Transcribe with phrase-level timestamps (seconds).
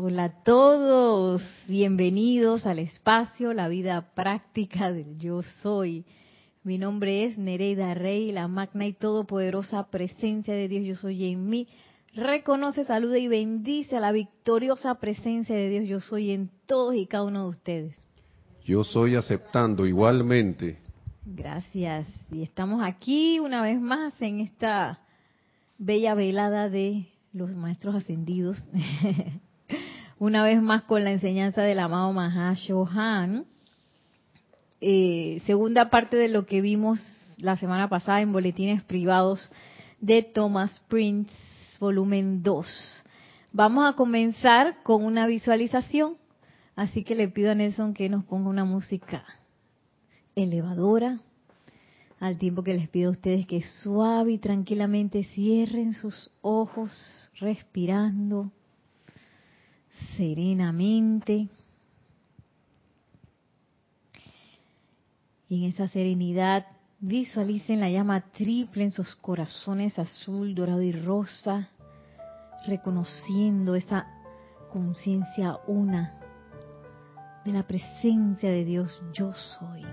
[0.00, 6.04] Hola a todos, bienvenidos al espacio, la vida práctica del yo soy.
[6.62, 11.48] Mi nombre es Nereida Rey, la magna y todopoderosa presencia de Dios yo soy en
[11.48, 11.66] mí.
[12.14, 17.06] Reconoce, saluda y bendice a la victoriosa presencia de Dios yo soy en todos y
[17.06, 17.96] cada uno de ustedes.
[18.64, 20.78] Yo soy aceptando igualmente.
[21.26, 22.06] Gracias.
[22.30, 25.00] Y estamos aquí una vez más en esta
[25.76, 28.64] bella velada de los maestros ascendidos.
[30.18, 33.44] una vez más con la enseñanza del amado Mahashohan.
[34.80, 37.00] Eh, segunda parte de lo que vimos
[37.38, 39.50] la semana pasada en boletines privados
[40.00, 41.30] de Thomas Prince,
[41.78, 42.66] volumen 2.
[43.52, 46.16] Vamos a comenzar con una visualización,
[46.74, 49.24] así que le pido a Nelson que nos ponga una música
[50.34, 51.20] elevadora,
[52.20, 58.50] al tiempo que les pido a ustedes que suave y tranquilamente cierren sus ojos, respirando
[60.18, 61.48] serenamente.
[65.48, 66.66] Y en esa serenidad
[66.98, 71.68] visualicen la llama triple en sus corazones azul, dorado y rosa,
[72.66, 74.08] reconociendo esa
[74.72, 76.18] conciencia una
[77.44, 79.84] de la presencia de Dios yo soy.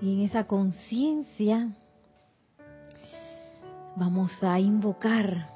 [0.00, 1.76] Y en esa conciencia
[3.98, 5.48] vamos a invocar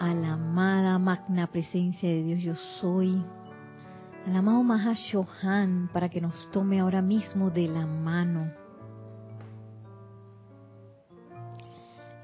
[0.00, 3.22] a la amada magna presencia de Dios yo soy,
[4.26, 8.50] al amado Mahashohan para que nos tome ahora mismo de la mano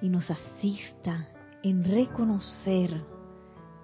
[0.03, 1.29] y nos asista
[1.62, 3.05] en reconocer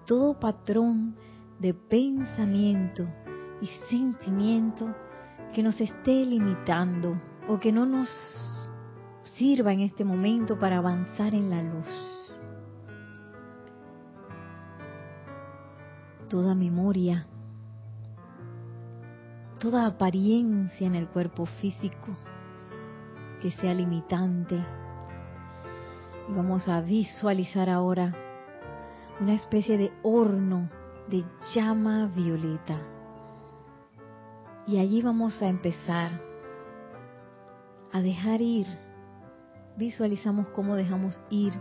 [0.04, 1.14] todo patrón
[1.60, 3.06] de pensamiento
[3.60, 4.92] y sentimiento
[5.54, 8.08] que nos esté limitando o que no nos
[9.42, 11.84] sirva en este momento para avanzar en la luz.
[16.28, 17.26] Toda memoria,
[19.58, 22.16] toda apariencia en el cuerpo físico
[23.40, 24.64] que sea limitante.
[26.28, 28.14] Y vamos a visualizar ahora
[29.18, 30.70] una especie de horno
[31.08, 32.78] de llama violeta
[34.68, 36.12] y allí vamos a empezar
[37.92, 38.91] a dejar ir.
[39.76, 41.52] Visualizamos cómo dejamos ir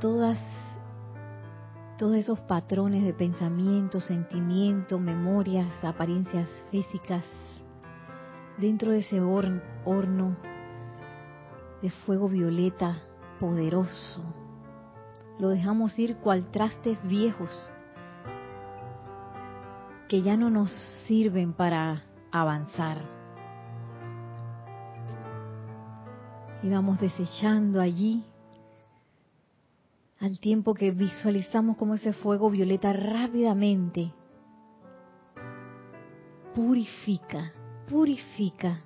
[0.00, 0.38] todas
[1.98, 7.24] todos esos patrones de pensamiento, sentimiento, memorias, apariencias físicas
[8.58, 10.36] dentro de ese horno
[11.80, 12.98] de fuego violeta
[13.40, 14.22] poderoso.
[15.38, 17.70] Lo dejamos ir cual trastes viejos
[20.08, 20.70] que ya no nos
[21.06, 23.15] sirven para avanzar.
[26.62, 28.24] Y vamos desechando allí
[30.20, 34.12] al tiempo que visualizamos como ese fuego violeta rápidamente
[36.54, 37.52] purifica,
[37.86, 38.80] purifica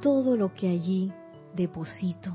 [0.00, 1.12] todo lo que allí
[1.54, 2.30] deposito.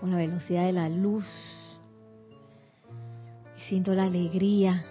[0.00, 1.26] Con la velocidad de la luz,
[3.68, 4.82] siento la alegría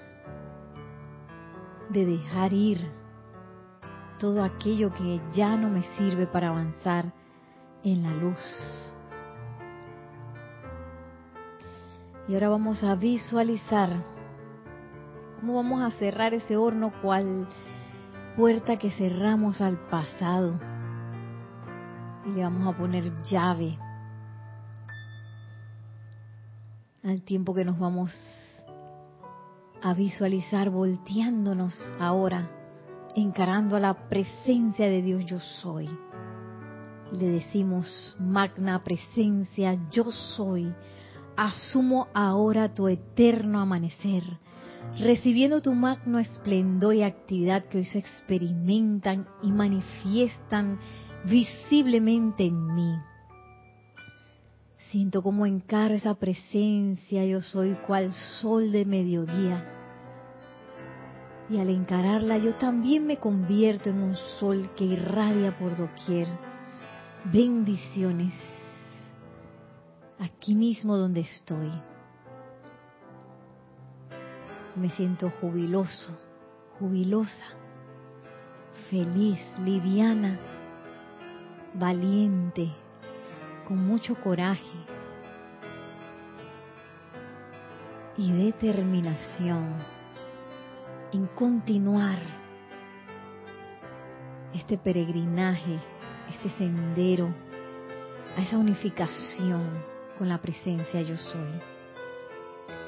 [1.89, 3.00] de dejar ir
[4.21, 7.11] todo aquello que ya no me sirve para avanzar
[7.83, 8.37] en la luz.
[12.27, 13.89] Y ahora vamos a visualizar
[15.39, 17.47] cómo vamos a cerrar ese horno cual
[18.37, 20.53] puerta que cerramos al pasado.
[22.27, 23.79] Y le vamos a poner llave
[27.03, 28.15] al tiempo que nos vamos
[29.81, 32.60] a visualizar volteándonos ahora,
[33.15, 35.89] encarando a la presencia de Dios yo soy.
[37.11, 40.73] Le decimos, magna presencia, yo soy,
[41.35, 44.23] asumo ahora tu eterno amanecer,
[44.97, 50.79] recibiendo tu magno esplendor y actividad que hoy se experimentan y manifiestan
[51.25, 52.95] visiblemente en mí.
[54.89, 59.80] Siento como encaro esa presencia, yo soy cual sol de mediodía.
[61.51, 66.29] Y al encararla yo también me convierto en un sol que irradia por doquier.
[67.25, 68.33] Bendiciones.
[70.17, 71.69] Aquí mismo donde estoy.
[74.77, 76.17] Me siento jubiloso,
[76.79, 77.47] jubilosa,
[78.89, 80.39] feliz, liviana,
[81.73, 82.71] valiente,
[83.67, 84.85] con mucho coraje
[88.15, 90.00] y determinación
[91.13, 92.19] en continuar
[94.53, 95.79] este peregrinaje,
[96.29, 97.33] este sendero,
[98.37, 99.83] a esa unificación
[100.17, 101.61] con la presencia yo soy.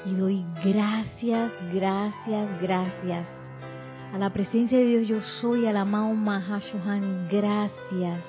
[0.06, 3.26] Y doy gracias, gracias, gracias
[4.14, 8.20] a la presencia de Dios yo soy, al amado Mahashohan, gracias.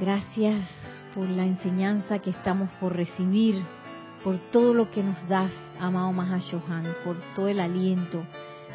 [0.00, 0.68] Gracias
[1.14, 3.64] por la enseñanza que estamos por recibir,
[4.26, 8.26] por todo lo que nos das, amado Mahashohan, por todo el aliento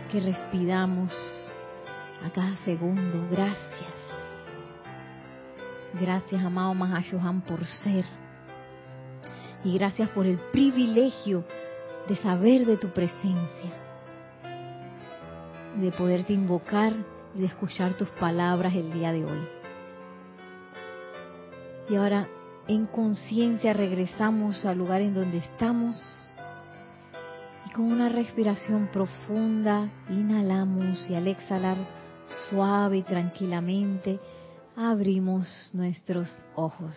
[0.10, 1.12] que respiramos
[2.26, 3.28] a cada segundo.
[3.30, 3.92] Gracias.
[6.00, 8.06] Gracias, amado Mahashohan, por ser.
[9.66, 11.44] Y gracias por el privilegio
[12.08, 13.74] de saber de tu presencia.
[15.76, 16.94] De poderte invocar
[17.36, 19.50] y de escuchar tus palabras el día de hoy.
[21.90, 22.30] Y ahora,
[22.68, 25.98] en conciencia, regresamos al lugar en donde estamos.
[27.68, 31.78] Y con una respiración profunda, inhalamos y al exhalar
[32.50, 34.20] suave y tranquilamente,
[34.76, 36.96] abrimos nuestros ojos.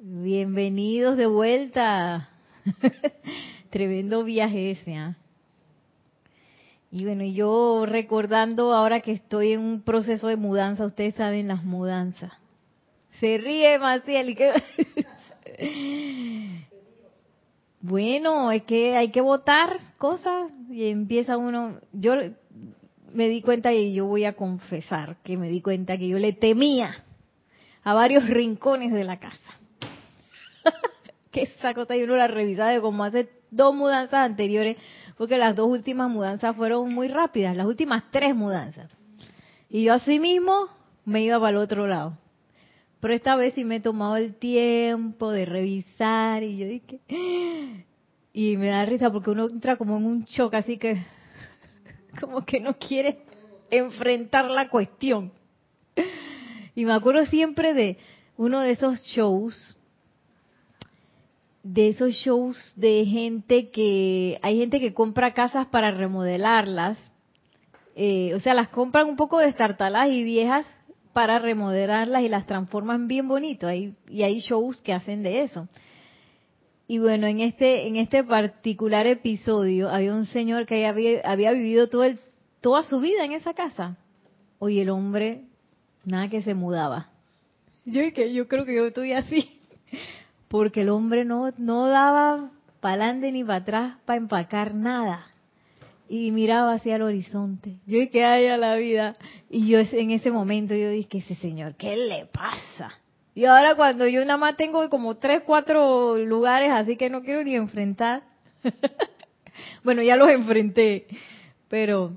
[0.00, 2.28] Bienvenidos de vuelta.
[3.70, 4.96] Tremendo viaje ese.
[4.96, 5.16] ¿ah?
[6.94, 11.64] Y bueno, yo recordando ahora que estoy en un proceso de mudanza, ustedes saben las
[11.64, 12.30] mudanzas.
[13.18, 14.36] Se ríe Maciel.
[17.80, 21.78] bueno, es que hay que votar cosas y empieza uno.
[21.94, 22.14] Yo
[23.10, 26.34] me di cuenta y yo voy a confesar que me di cuenta que yo le
[26.34, 26.94] temía
[27.84, 29.50] a varios rincones de la casa.
[31.30, 34.76] que esa cosa yo no la revisaba de como hace dos mudanzas anteriores,
[35.16, 38.90] porque las dos últimas mudanzas fueron muy rápidas, las últimas tres mudanzas.
[39.68, 40.68] Y yo así mismo
[41.04, 42.18] me iba para el otro lado.
[43.00, 47.00] Pero esta vez sí me he tomado el tiempo de revisar y yo dije,
[48.32, 51.02] y me da risa porque uno entra como en un shock, así que
[52.20, 53.22] como que no quiere
[53.70, 55.32] enfrentar la cuestión.
[56.74, 57.98] Y me acuerdo siempre de
[58.36, 59.76] uno de esos shows,
[61.62, 66.98] de esos shows de gente que, hay gente que compra casas para remodelarlas,
[67.94, 70.66] eh, o sea, las compran un poco destartaladas y viejas
[71.12, 75.68] para remodelarlas y las transforman bien bonito, y hay shows que hacen de eso.
[76.88, 81.88] Y bueno, en este en este particular episodio había un señor que había, había vivido
[81.88, 82.18] todo el,
[82.60, 83.96] toda su vida en esa casa.
[84.58, 85.44] Oye, el hombre
[86.04, 87.08] nada que se mudaba.
[87.84, 89.58] Yo yo creo que yo estoy así,
[90.52, 92.50] porque el hombre no no daba
[92.80, 95.26] para adelante ni para atrás para empacar nada.
[96.10, 97.78] Y miraba hacia el horizonte.
[97.86, 99.16] Yo que hay a la vida.
[99.48, 102.90] Y yo en ese momento yo dije, ese señor, ¿qué le pasa?
[103.34, 107.42] Y ahora cuando yo nada más tengo como tres, cuatro lugares, así que no quiero
[107.42, 108.22] ni enfrentar.
[109.84, 111.06] bueno, ya los enfrenté,
[111.68, 112.12] pero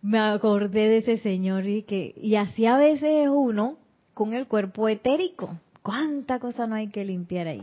[0.00, 3.78] me acordé de ese señor y que y así a veces uno
[4.14, 5.60] con el cuerpo etérico.
[5.82, 7.62] ¿Cuánta cosa no hay que limpiar ahí?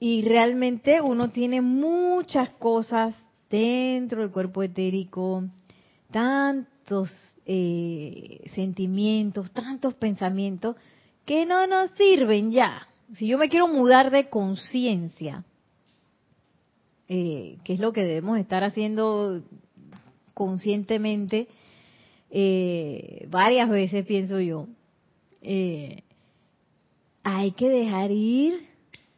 [0.00, 3.14] Y realmente uno tiene muchas cosas
[3.48, 5.44] dentro del cuerpo etérico,
[6.10, 7.10] tantos
[7.46, 10.76] eh, sentimientos, tantos pensamientos
[11.24, 12.86] que no nos sirven ya.
[13.14, 15.44] Si yo me quiero mudar de conciencia,
[17.08, 19.42] eh, que es lo que debemos estar haciendo
[20.34, 21.48] conscientemente,
[22.30, 24.66] eh, varias veces pienso yo,
[25.42, 26.02] eh,
[27.30, 28.68] hay que dejar ir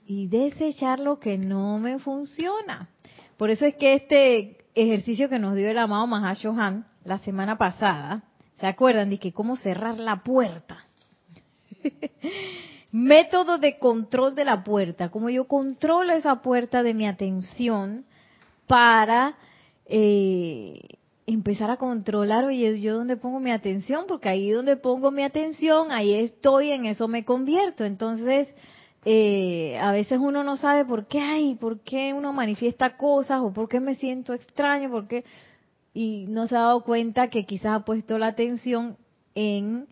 [0.05, 2.89] y desechar lo que no me funciona.
[3.37, 8.25] Por eso es que este ejercicio que nos dio el amado Mahashohan la semana pasada,
[8.57, 10.85] ¿se acuerdan que cómo cerrar la puerta?
[12.91, 18.05] Método de control de la puerta, como yo controlo esa puerta de mi atención
[18.67, 19.37] para
[19.87, 20.81] eh,
[21.33, 25.93] empezar a controlar, oye, yo donde pongo mi atención, porque ahí donde pongo mi atención,
[25.93, 27.85] ahí estoy, en eso me convierto.
[27.85, 28.49] Entonces,
[29.05, 33.53] eh, a veces uno no sabe por qué, hay, por qué uno manifiesta cosas o
[33.53, 35.25] por qué me siento extraño, por qué,
[35.95, 38.97] y no se ha dado cuenta que quizás ha puesto la atención
[39.35, 39.87] en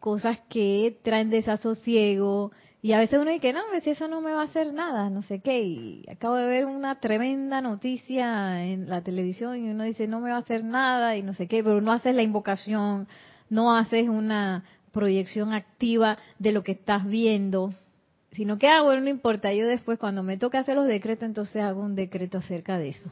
[0.00, 2.52] cosas que traen desasosiego
[2.84, 5.08] y a veces uno dice, no, a veces eso no me va a hacer nada,
[5.08, 9.84] no sé qué, y acabo de ver una tremenda noticia en la televisión y uno
[9.84, 12.24] dice, no me va a hacer nada y no sé qué, pero no haces la
[12.24, 13.06] invocación,
[13.48, 17.72] no haces una proyección activa de lo que estás viendo,
[18.32, 21.62] sino que, ah, bueno, no importa, yo después cuando me toque hacer los decretos, entonces
[21.62, 23.10] hago un decreto acerca de eso.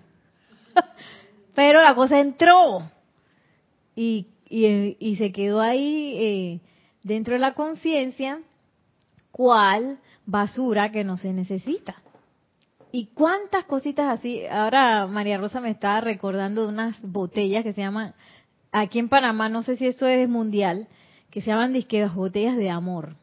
[1.54, 2.90] pero la cosa entró
[3.94, 6.14] y, y, se quedó ahí.
[6.18, 6.60] Eh,
[7.02, 8.40] dentro de la conciencia
[9.40, 11.94] cuál basura que no se necesita.
[12.92, 14.44] Y cuántas cositas así.
[14.44, 18.12] Ahora María Rosa me estaba recordando de unas botellas que se llaman,
[18.70, 20.88] aquí en Panamá, no sé si eso es mundial,
[21.30, 23.14] que se llaman disquedas botellas de amor.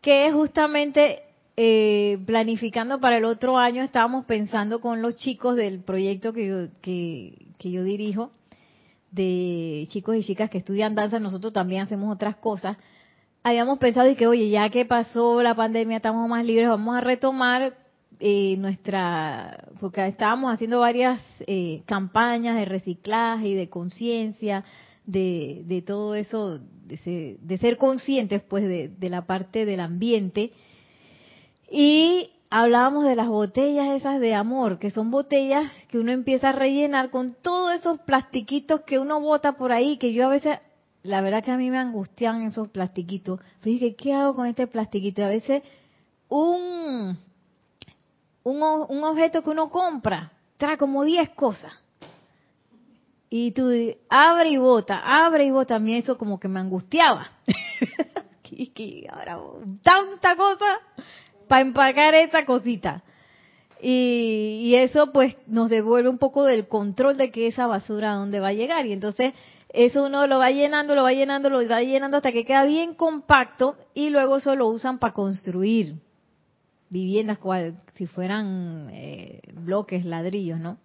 [0.00, 1.22] Que es justamente
[1.56, 6.56] eh, planificando para el otro año, estábamos pensando con los chicos del proyecto que yo,
[6.82, 8.32] que yo dirijo,
[9.12, 12.78] de chicos y chicas que estudian danza, nosotros también hacemos otras cosas.
[13.42, 17.00] Habíamos pensado y que, oye, ya que pasó la pandemia, estamos más libres, vamos a
[17.00, 17.74] retomar
[18.18, 24.62] eh, nuestra, porque estábamos haciendo varias eh, campañas de reciclaje y de conciencia,
[25.06, 29.80] de, de, todo eso, de ser, de ser conscientes pues de, de, la parte del
[29.80, 30.52] ambiente.
[31.70, 36.52] Y hablábamos de las botellas esas de amor, que son botellas que uno empieza a
[36.52, 40.58] rellenar con todos esos plastiquitos que uno bota por ahí, que yo a veces,
[41.02, 43.40] la verdad que a mí me angustian esos plastiquitos.
[43.60, 45.24] Pero dije, ¿qué hago con este plastiquito?
[45.24, 45.62] A veces
[46.28, 47.18] un,
[48.42, 51.84] un, un objeto que uno compra trae como 10 cosas.
[53.30, 53.70] Y tú
[54.08, 55.76] abre y bota, abre y bota.
[55.76, 57.30] A mí eso como que me angustiaba.
[59.10, 59.38] ahora
[59.82, 60.66] tanta cosa
[61.48, 63.02] para empacar esa cosita.
[63.82, 68.16] Y, y, eso pues nos devuelve un poco del control de que esa basura a
[68.16, 68.84] dónde va a llegar.
[68.84, 69.32] Y entonces
[69.72, 72.94] eso uno lo va llenando, lo va llenando, lo va llenando hasta que queda bien
[72.94, 75.94] compacto y luego eso lo usan para construir
[76.88, 80.78] viviendas cual si fueran eh, bloques, ladrillos, ¿no?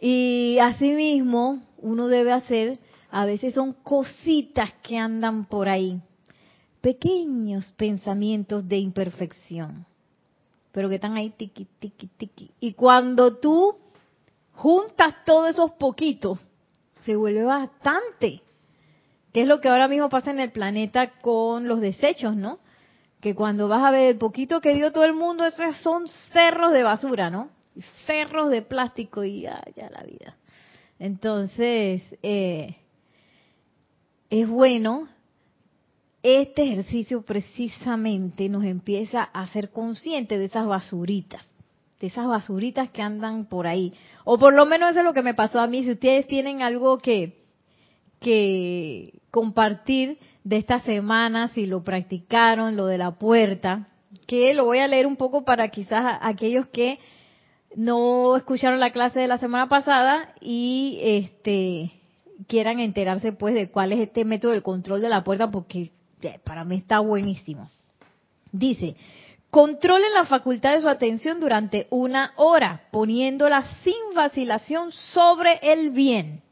[0.00, 2.78] Y asimismo, uno debe hacer,
[3.10, 6.00] a veces son cositas que andan por ahí,
[6.80, 9.86] pequeños pensamientos de imperfección,
[10.72, 12.50] pero que están ahí tiqui, tiqui, tiqui.
[12.60, 13.76] Y cuando tú
[14.52, 16.38] juntas todos esos poquitos,
[17.04, 18.42] se vuelve bastante.
[19.32, 22.60] Que es lo que ahora mismo pasa en el planeta con los desechos, ¿no?
[23.20, 26.72] Que cuando vas a ver el poquito que dio todo el mundo, esos son cerros
[26.72, 27.50] de basura, ¿no?
[28.06, 30.36] cerros de plástico y ya, ya la vida.
[30.98, 32.76] Entonces, eh,
[34.30, 35.08] es bueno,
[36.22, 41.44] este ejercicio precisamente nos empieza a ser consciente de esas basuritas,
[42.00, 43.92] de esas basuritas que andan por ahí.
[44.24, 45.84] O por lo menos eso es lo que me pasó a mí.
[45.84, 47.44] Si ustedes tienen algo que,
[48.20, 53.88] que compartir de esta semana, si lo practicaron, lo de la puerta,
[54.26, 56.98] que lo voy a leer un poco para quizás aquellos que
[57.76, 61.92] no escucharon la clase de la semana pasada y este
[62.46, 65.90] quieran enterarse pues de cuál es este método del control de la puerta porque
[66.44, 67.70] para mí está buenísimo.
[68.52, 68.94] Dice,
[69.54, 76.42] controlen la facultad de su atención durante una hora, poniéndola sin vacilación sobre el bien.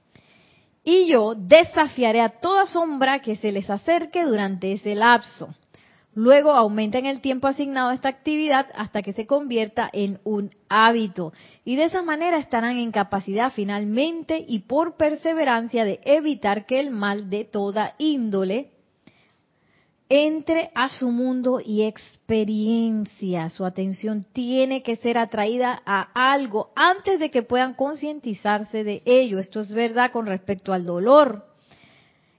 [0.84, 5.52] Y yo desafiaré a toda sombra que se les acerque durante ese lapso.
[6.14, 11.32] Luego aumenten el tiempo asignado a esta actividad hasta que se convierta en un hábito.
[11.64, 16.92] Y de esa manera estarán en capacidad finalmente y por perseverancia de evitar que el
[16.92, 18.70] mal de toda índole
[20.14, 23.48] entre a su mundo y experiencia.
[23.48, 29.38] Su atención tiene que ser atraída a algo antes de que puedan concientizarse de ello.
[29.38, 31.46] Esto es verdad con respecto al dolor.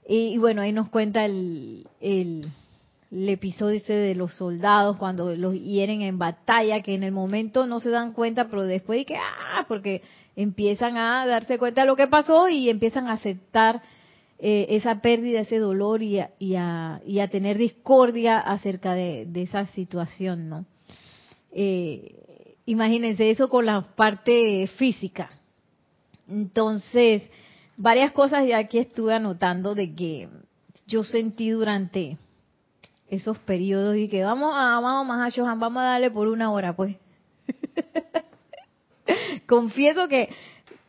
[0.08, 2.46] Y, bueno, ahí nos cuenta el, el
[3.10, 7.66] el episodio ese de los soldados cuando los hieren en batalla, que en el momento
[7.66, 10.02] no se dan cuenta, pero después de que, ah, porque
[10.34, 13.82] empiezan a darse cuenta de lo que pasó y empiezan a aceptar
[14.46, 19.26] eh, esa pérdida, ese dolor y a, y, a, y a, tener discordia acerca de,
[19.36, 20.66] esa situación, ¿no?
[21.50, 25.30] Eh, imagínense eso con la parte física.
[26.28, 27.22] Entonces,
[27.78, 30.28] varias cosas ya aquí estuve anotando de que
[30.86, 32.18] yo sentí durante
[33.08, 36.98] esos periodos y que vamos a vamos a vamos a darle por una hora, pues.
[39.46, 40.28] Confieso que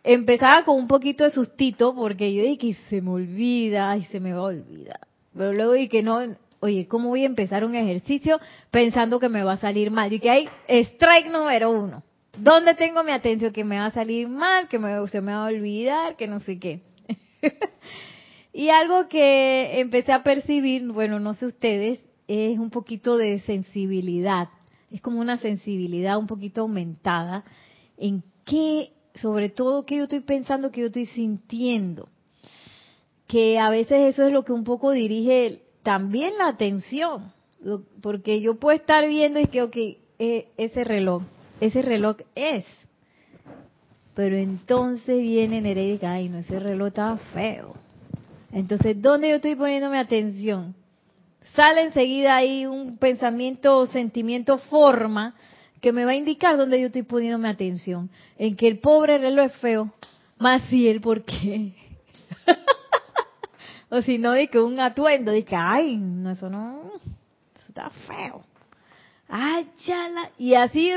[0.06, 4.20] empezaba con un poquito de sustito porque yo dije que se me olvida, y se
[4.20, 5.00] me va a olvidar.
[5.36, 6.20] Pero luego dije no,
[6.60, 8.40] oye, ¿cómo voy a empezar un ejercicio
[8.72, 10.14] pensando que me va a salir mal?
[10.14, 12.04] Y que hay strike número uno.
[12.38, 13.52] ¿Dónde tengo mi atención?
[13.52, 16.40] Que me va a salir mal, que me, se me va a olvidar, que no
[16.40, 16.82] sé qué.
[18.54, 24.50] y algo que empecé a percibir, bueno, no sé ustedes, es un poquito de sensibilidad.
[24.92, 27.44] Es como una sensibilidad un poquito aumentada
[27.98, 32.10] en qué, sobre todo, qué yo estoy pensando, qué yo estoy sintiendo.
[33.28, 37.32] Que a veces eso es lo que un poco dirige también la atención.
[38.02, 39.78] Porque yo puedo estar viendo y que, ok,
[40.20, 41.24] e, ese reloj,
[41.60, 42.66] ese reloj es.
[44.14, 47.76] Pero entonces viene Nereida ay, no, ese reloj está feo.
[48.52, 50.76] Entonces, ¿dónde yo estoy poniendo mi atención?
[51.54, 55.36] sale enseguida ahí un pensamiento o sentimiento forma
[55.86, 58.10] que me va a indicar dónde yo estoy poniendo mi atención.
[58.40, 59.94] En que el pobre reloj es feo.
[60.40, 61.76] Más si el por qué.
[63.92, 68.44] o si no, que un atuendo, de que, ay, no, eso no, eso está feo.
[69.30, 70.32] Ay, chala.
[70.40, 70.90] Y así,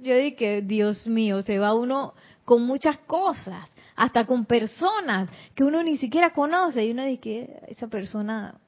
[0.00, 2.14] yo dije, Dios mío, se va uno
[2.46, 6.86] con muchas cosas, hasta con personas que uno ni siquiera conoce.
[6.86, 8.58] Y uno dice esa persona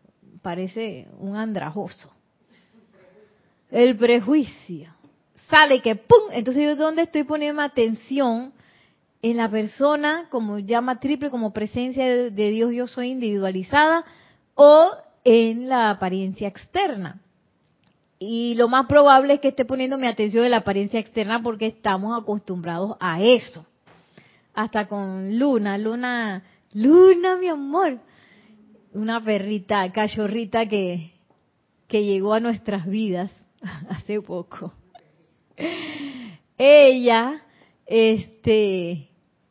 [0.43, 2.14] parece un andrajoso.
[3.75, 4.89] El prejuicio.
[5.51, 6.31] Sale que ¡pum!
[6.31, 8.53] Entonces yo dónde estoy poniendo atención
[9.21, 14.05] en la persona como llama triple, como presencia de, Dios yo soy individualizada
[14.55, 14.93] o
[15.25, 17.21] en la apariencia externa.
[18.21, 21.67] Y lo más probable es que esté poniendo mi atención en la apariencia externa porque
[21.67, 23.67] estamos acostumbrados a eso.
[24.55, 27.99] Hasta con Luna, Luna, Luna, mi amor.
[28.93, 31.11] Una perrita, cachorrita que,
[31.89, 33.33] que llegó a nuestras vidas
[33.89, 34.73] hace poco.
[36.59, 37.43] Ella,
[37.87, 39.09] este,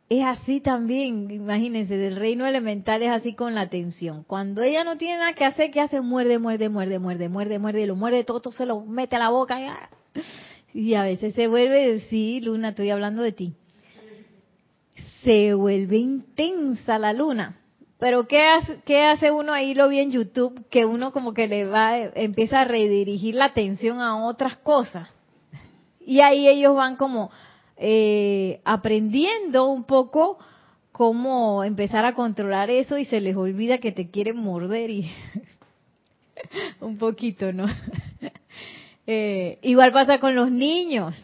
[0.10, 4.24] es así también, imagínense, del reino elemental es así con la atención.
[4.24, 6.01] Cuando ella no tiene nada que hacer, ¿qué hace?
[6.01, 9.29] Muerde, muerde, muerde, muerde, muerde, muerde, lo muerde todo, todo se lo mete a la
[9.29, 9.89] boca.
[10.74, 13.53] Y a veces se vuelve, sí, Luna, estoy hablando de ti.
[15.24, 17.62] Se vuelve intensa la luna.
[18.03, 19.74] Pero ¿qué hace, qué hace uno ahí?
[19.74, 24.01] Lo vi en YouTube, que uno como que le va, empieza a redirigir la atención
[24.01, 25.10] a otras cosas.
[26.05, 27.31] Y ahí ellos van como
[27.77, 30.38] eh, aprendiendo un poco
[30.91, 35.10] cómo empezar a controlar eso y se les olvida que te quieren morder y
[36.81, 37.67] un poquito, ¿no?
[39.07, 41.24] eh, igual pasa con los niños.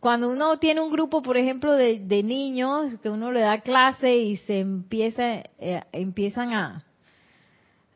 [0.00, 4.16] Cuando uno tiene un grupo, por ejemplo, de, de niños, que uno le da clase
[4.16, 6.84] y se empieza, eh, empiezan a,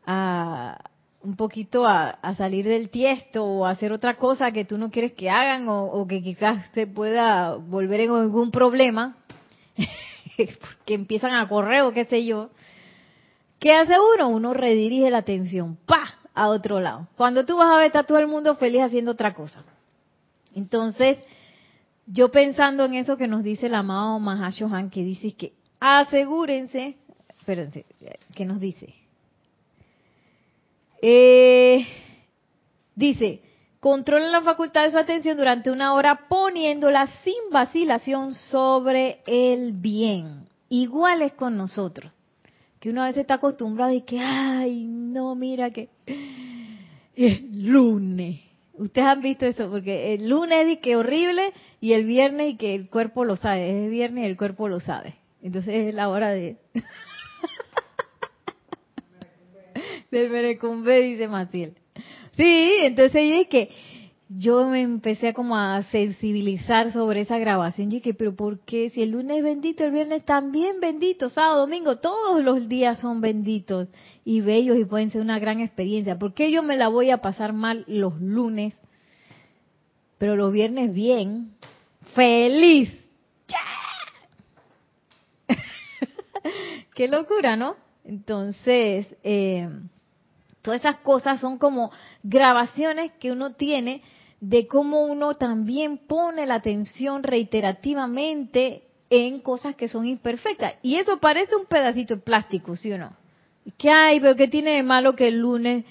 [0.06, 0.90] a
[1.24, 5.12] un poquito a, salir del tiesto o a hacer otra cosa que tú no quieres
[5.12, 9.16] que hagan o, que quizás se pueda volver en algún problema,
[10.84, 12.50] que empiezan a correr o qué sé yo.
[13.58, 14.28] ¿Qué hace uno?
[14.28, 17.08] Uno redirige la atención, pa, a otro lado.
[17.16, 19.64] Cuando tú vas a ver, está todo el mundo feliz haciendo otra cosa.
[20.54, 21.18] Entonces,
[22.06, 26.96] yo pensando en eso que nos dice el amado Mahashohan, que dice que asegúrense,
[27.38, 27.86] espérense,
[28.34, 28.94] ¿qué nos dice?
[31.00, 31.86] Eh,
[32.94, 33.42] dice,
[33.80, 40.46] controlen la facultad de su atención durante una hora poniéndola sin vacilación sobre el bien.
[40.68, 42.10] Igual es con nosotros.
[42.80, 45.88] Que uno a veces está acostumbrado y que, ay, no, mira que
[47.16, 48.40] es lunes.
[48.76, 52.74] Ustedes han visto eso, porque el lunes es que horrible y el viernes y que
[52.74, 53.70] el cuerpo lo sabe.
[53.70, 55.14] Es el viernes y el cuerpo lo sabe.
[55.42, 56.56] Entonces es la hora de...
[60.10, 61.74] del Merecumbe, dice Maciel.
[62.32, 63.68] Sí, entonces yo dije,
[64.28, 67.88] yo me empecé como a sensibilizar sobre esa grabación.
[67.88, 68.90] Y dije, pero ¿por qué?
[68.90, 73.20] Si el lunes es bendito, el viernes también bendito, sábado, domingo, todos los días son
[73.20, 73.88] benditos
[74.24, 76.18] y bellos y pueden ser una gran experiencia.
[76.18, 78.74] ¿Por qué yo me la voy a pasar mal los lunes,
[80.18, 81.52] pero los viernes bien?
[82.14, 82.90] ¡Feliz!
[86.94, 87.76] ¡Qué locura, ¿no?
[88.04, 89.68] Entonces, eh,
[90.64, 94.00] Todas esas cosas son como grabaciones que uno tiene
[94.40, 100.76] de cómo uno también pone la atención reiterativamente en cosas que son imperfectas.
[100.80, 103.14] Y eso parece un pedacito de plástico, ¿sí o no?
[103.76, 104.20] ¿Qué hay?
[104.20, 105.84] ¿Pero qué tiene de malo que el lunes,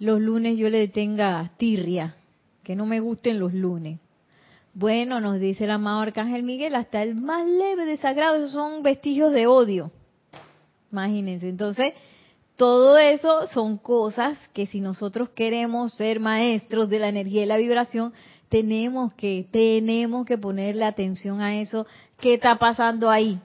[0.00, 2.16] los lunes yo le tenga tirria?
[2.64, 4.00] Que no me gusten los lunes.
[4.74, 9.30] Bueno, nos dice el amado Arcángel Miguel, hasta el más leve desagrado, esos son vestigios
[9.30, 9.92] de odio.
[10.90, 11.48] Imagínense.
[11.48, 11.94] Entonces,
[12.58, 17.56] todo eso son cosas que si nosotros queremos ser maestros de la energía y la
[17.56, 18.12] vibración,
[18.48, 21.86] tenemos que, tenemos que ponerle atención a eso
[22.20, 23.40] que está pasando ahí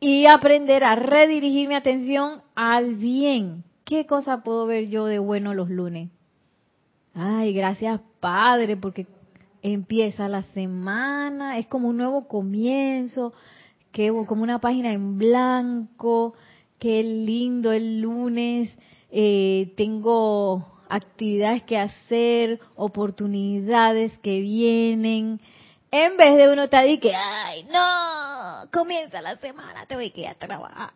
[0.00, 3.62] y aprender a redirigir mi atención al bien.
[3.84, 6.10] ¿Qué cosa puedo ver yo de bueno los lunes?
[7.14, 9.06] Ay, gracias Padre, porque
[9.62, 13.32] empieza la semana, es como un nuevo comienzo,
[13.92, 16.34] que como una página en blanco,
[16.78, 18.70] qué lindo el lunes,
[19.10, 25.40] eh, tengo actividades que hacer, oportunidades que vienen.
[25.90, 30.20] En vez de uno estar ahí que, ay, no, comienza la semana, te voy a
[30.20, 30.92] ir a trabajar.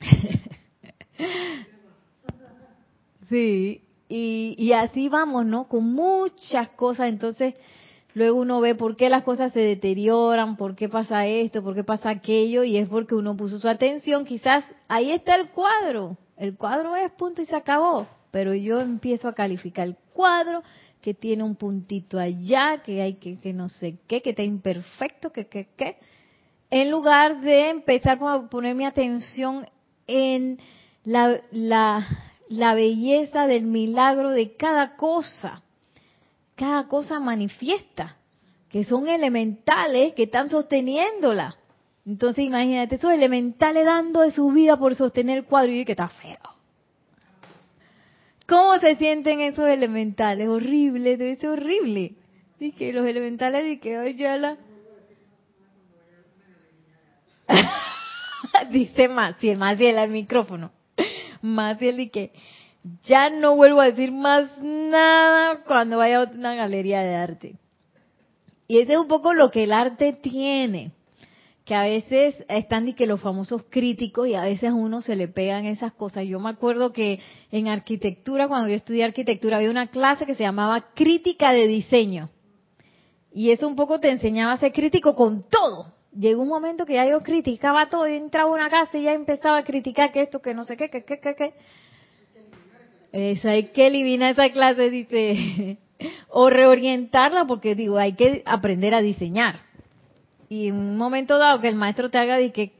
[3.28, 5.68] sí, y, y así vamos, ¿no?
[5.68, 7.54] Con muchas cosas, entonces
[8.14, 11.84] Luego uno ve por qué las cosas se deterioran, por qué pasa esto, por qué
[11.84, 14.24] pasa aquello, y es porque uno puso su atención.
[14.24, 16.16] Quizás ahí está el cuadro.
[16.36, 18.06] El cuadro es punto y se acabó.
[18.30, 20.62] Pero yo empiezo a calificar el cuadro
[21.00, 25.32] que tiene un puntito allá, que hay que, que no sé qué, que está imperfecto,
[25.32, 25.96] que, que, que.
[26.70, 29.66] En lugar de empezar a poner mi atención
[30.06, 30.58] en
[31.04, 32.06] la, la,
[32.48, 35.62] la belleza del milagro de cada cosa.
[36.60, 38.18] Cada cosa manifiesta,
[38.68, 41.56] que son elementales que están sosteniéndola.
[42.04, 46.10] Entonces imagínate, esos elementales dando de su vida por sostener el cuadro y que está
[46.10, 46.36] feo.
[48.46, 50.48] ¿Cómo se sienten esos elementales?
[50.48, 52.16] Horrible, debe ser horrible.
[52.58, 54.58] Dice los elementales de que hoy ya la...
[58.70, 60.72] Dice Maciel, Maciel al micrófono.
[61.40, 62.32] Maciel y que
[63.04, 67.54] ya no vuelvo a decir más nada cuando vaya a una galería de arte.
[68.68, 70.92] Y ese es un poco lo que el arte tiene
[71.64, 75.14] que a veces están y que los famosos críticos y a veces a uno se
[75.14, 76.26] le pegan esas cosas.
[76.26, 77.20] Yo me acuerdo que
[77.52, 82.28] en arquitectura, cuando yo estudié arquitectura, había una clase que se llamaba crítica de diseño.
[83.32, 85.94] Y eso un poco te enseñaba a ser crítico con todo.
[86.12, 89.12] Llegó un momento que ya yo criticaba todo y entraba a una casa y ya
[89.12, 91.54] empezaba a criticar que esto, que no sé qué, que, qué, que, qué.
[93.12, 95.78] Esa, hay que eliminar esa clase, dice.
[96.28, 99.70] o reorientarla porque digo, hay que aprender a diseñar
[100.50, 102.72] y en un momento dado que el maestro te haga y que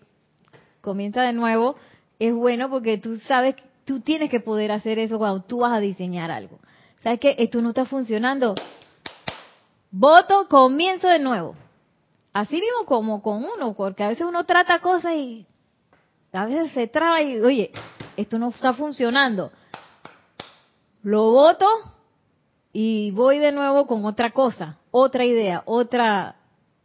[0.80, 1.76] comienza de nuevo,
[2.18, 5.80] es bueno porque tú sabes, tú tienes que poder hacer eso cuando tú vas a
[5.80, 6.58] diseñar algo.
[7.00, 8.56] ¿Sabes que Esto no está funcionando.
[9.92, 11.54] Voto, comienzo de nuevo.
[12.32, 15.46] Así mismo como con uno, porque a veces uno trata cosas y
[16.32, 17.70] a veces se traba y, oye,
[18.16, 19.52] esto no está funcionando.
[21.02, 21.66] Lo voto
[22.72, 26.36] y voy de nuevo con otra cosa, otra idea, otra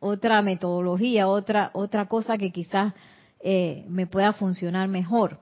[0.06, 2.94] otra metodología, otra, otra cosa que quizás
[3.40, 5.40] eh, me pueda funcionar mejor.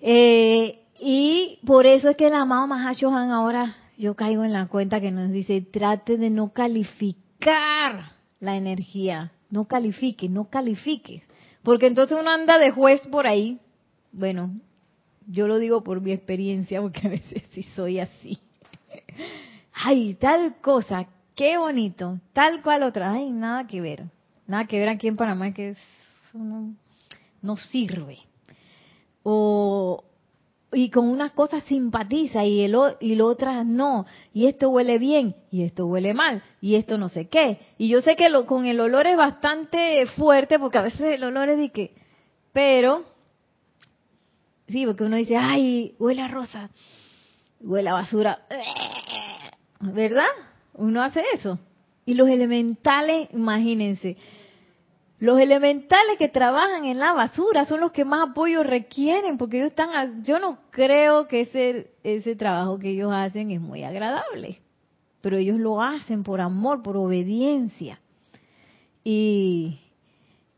[0.00, 5.00] Eh, y por eso es que el amado Mahashohan ahora yo caigo en la cuenta
[5.00, 8.04] que nos dice, trate de no calificar
[8.40, 11.22] la energía, no califique, no califique,
[11.62, 13.58] porque entonces uno anda de juez por ahí,
[14.12, 14.52] bueno,
[15.26, 18.38] yo lo digo por mi experiencia, porque a veces sí soy así.
[19.72, 24.04] Ay, tal cosa, qué bonito, tal cual otra, ay, nada que ver,
[24.46, 26.38] nada que ver aquí en Panamá que eso
[27.42, 28.18] no, sirve.
[29.22, 30.04] O,
[30.72, 35.34] y con unas cosas simpatiza y el y lo otras no y esto huele bien
[35.50, 38.66] y esto huele mal y esto no sé qué y yo sé que lo, con
[38.66, 41.94] el olor es bastante fuerte porque a veces el olor es de que
[42.52, 43.04] pero
[44.70, 46.70] sí porque uno dice ay huele a rosa
[47.60, 48.40] huele a basura
[49.80, 50.26] verdad
[50.74, 51.58] uno hace eso.
[52.06, 54.16] Y los elementales, imagínense,
[55.18, 59.70] los elementales que trabajan en la basura son los que más apoyo requieren, porque ellos
[59.70, 64.60] están, yo no creo que ese, ese trabajo que ellos hacen es muy agradable,
[65.20, 68.00] pero ellos lo hacen por amor, por obediencia.
[69.04, 69.78] Y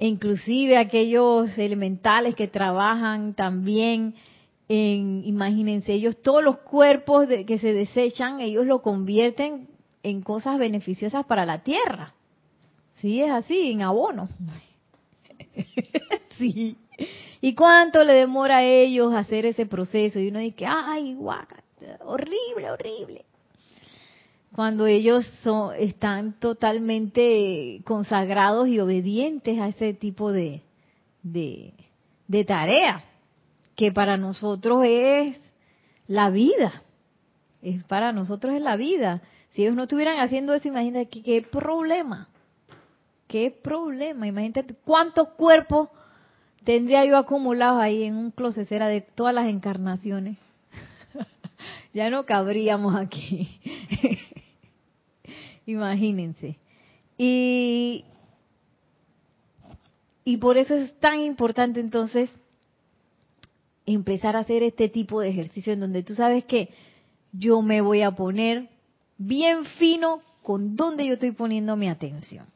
[0.09, 4.15] inclusive aquellos elementales que trabajan también
[4.69, 9.69] en, imagínense, ellos todos los cuerpos que se desechan, ellos lo convierten
[10.03, 12.15] en cosas beneficiosas para la tierra.
[13.01, 14.29] Sí, es así, en abono.
[16.39, 16.77] sí.
[17.41, 20.19] ¿Y cuánto le demora a ellos hacer ese proceso?
[20.21, 21.63] Y uno dice, ay, guaca,
[22.05, 23.25] horrible, horrible.
[24.55, 30.61] Cuando ellos son, están totalmente consagrados y obedientes a ese tipo de,
[31.23, 33.03] de, tarea,
[33.77, 35.41] que para nosotros es
[36.07, 36.83] la vida.
[37.63, 39.23] Es para nosotros es la vida.
[39.55, 42.29] Si ellos no estuvieran haciendo eso, imagínate qué, problema.
[43.29, 44.27] Qué problema.
[44.27, 45.89] Imagínate cuántos cuerpos
[46.63, 50.37] tendría yo acumulados ahí en un closecera de todas las encarnaciones.
[51.95, 53.49] ya no cabríamos aquí.
[55.67, 56.59] Imagínense.
[57.17, 58.05] Y,
[60.25, 62.31] y por eso es tan importante entonces
[63.87, 66.71] empezar a hacer este tipo de ejercicio en donde tú sabes que
[67.33, 68.69] yo me voy a poner
[69.19, 72.47] bien fino con dónde yo estoy poniendo mi atención.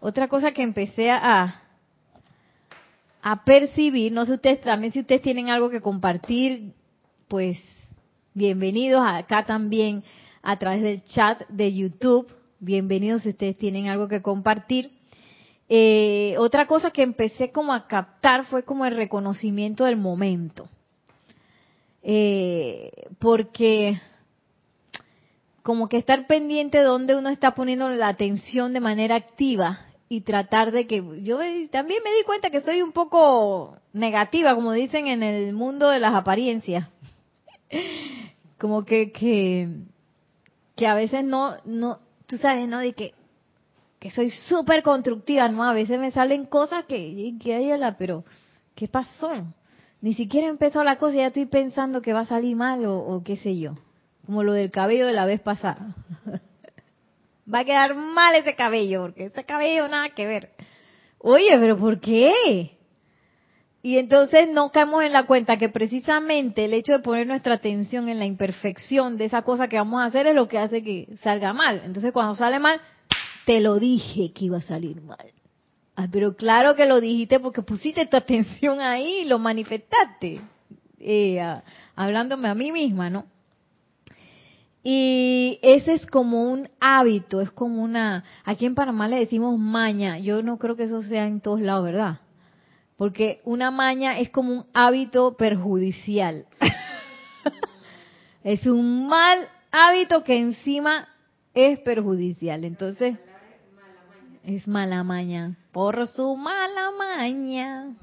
[0.00, 1.62] Otra cosa que empecé a,
[3.22, 6.72] a percibir, no sé ustedes también si ustedes tienen algo que compartir,
[7.28, 7.58] pues
[8.34, 10.02] bienvenidos acá también
[10.42, 12.26] a través del chat de YouTube.
[12.60, 14.92] Bienvenidos si ustedes tienen algo que compartir.
[15.68, 20.68] Eh, otra cosa que empecé como a captar fue como el reconocimiento del momento.
[22.02, 24.00] Eh, porque
[25.62, 30.20] como que estar pendiente de dónde uno está poniendo la atención de manera activa y
[30.20, 31.38] tratar de que yo
[31.70, 36.00] también me di cuenta que soy un poco negativa, como dicen en el mundo de
[36.00, 36.88] las apariencias.
[38.58, 39.68] Como que, que
[40.76, 42.78] que a veces no, no, tú sabes, ¿no?
[42.80, 43.14] De que,
[43.98, 45.64] que soy súper constructiva, ¿no?
[45.64, 48.24] A veces me salen cosas que, que la, pero,
[48.74, 49.30] ¿qué pasó?
[50.00, 52.98] Ni siquiera empezó la cosa y ya estoy pensando que va a salir mal o,
[52.98, 53.74] o qué sé yo.
[54.26, 55.94] Como lo del cabello de la vez pasada.
[57.52, 60.50] va a quedar mal ese cabello, porque ese cabello nada que ver.
[61.18, 62.76] Oye, pero ¿por qué?
[63.84, 68.08] Y entonces no caemos en la cuenta que precisamente el hecho de poner nuestra atención
[68.08, 71.18] en la imperfección de esa cosa que vamos a hacer es lo que hace que
[71.22, 71.82] salga mal.
[71.84, 72.80] Entonces cuando sale mal,
[73.44, 75.30] te lo dije que iba a salir mal.
[75.96, 80.40] Ah, pero claro que lo dijiste porque pusiste tu atención ahí y lo manifestaste.
[80.98, 81.60] Eh,
[81.94, 83.26] hablándome a mí misma, ¿no?
[84.82, 90.18] Y ese es como un hábito, es como una, aquí en Panamá le decimos maña,
[90.18, 92.20] yo no creo que eso sea en todos lados, ¿verdad?
[92.96, 96.46] Porque una maña es como un hábito perjudicial.
[98.44, 101.08] es un mal hábito que encima
[101.54, 102.64] es perjudicial.
[102.64, 103.16] Entonces,
[104.44, 105.56] es mala maña.
[105.72, 107.94] Por su mala maña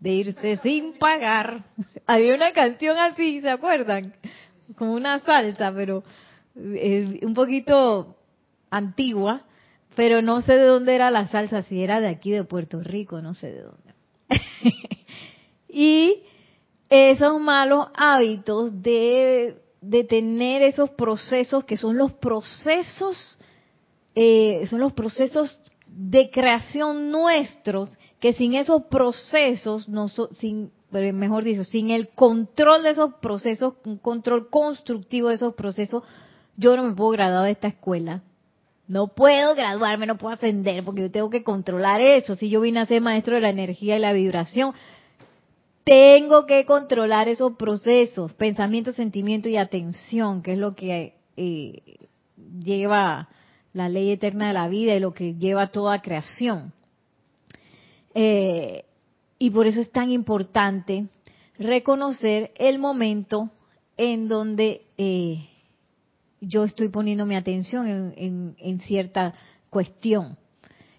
[0.00, 1.64] de irse sin pagar.
[2.06, 4.14] Había una canción así, ¿se acuerdan?
[4.76, 6.02] como una salsa, pero
[6.54, 8.16] un poquito
[8.70, 9.42] antigua,
[9.94, 13.20] pero no sé de dónde era la salsa, si era de aquí de Puerto Rico,
[13.20, 13.89] no sé de dónde.
[15.68, 16.22] y
[16.88, 19.56] esos malos hábitos de,
[20.08, 23.38] tener esos procesos que son los procesos,
[24.14, 31.64] eh, son los procesos de creación nuestros, que sin esos procesos, no, sin mejor dicho,
[31.64, 36.02] sin el control de esos procesos, un control constructivo de esos procesos,
[36.56, 38.22] yo no me puedo graduar de esta escuela.
[38.90, 42.34] No puedo graduarme, no puedo ascender, porque yo tengo que controlar eso.
[42.34, 44.74] Si yo vine a ser maestro de la energía y la vibración,
[45.84, 51.82] tengo que controlar esos procesos, pensamiento, sentimiento y atención, que es lo que eh,
[52.64, 53.28] lleva
[53.74, 56.72] la ley eterna de la vida y lo que lleva toda creación.
[58.14, 58.86] Eh,
[59.38, 61.06] y por eso es tan importante
[61.60, 63.50] reconocer el momento
[63.96, 65.46] en donde eh,
[66.40, 69.34] yo estoy poniendo mi atención en, cierta
[69.68, 70.36] cuestión.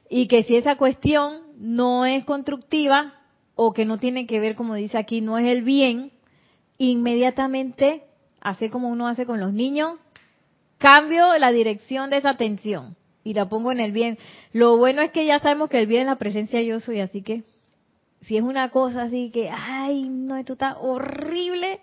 [0.10, 3.14] Y que si esa cuestión no es constructiva
[3.56, 6.12] o que no tiene que ver, como dice aquí, no es el bien,
[6.78, 8.04] inmediatamente,
[8.40, 9.98] hace como uno hace con los niños,
[10.78, 14.18] cambio la dirección de esa atención y la pongo en el bien.
[14.52, 17.22] Lo bueno es que ya sabemos que el bien es la presencia yo soy, así
[17.22, 17.44] que
[18.22, 21.82] si es una cosa así que, ay, no, esto está horrible,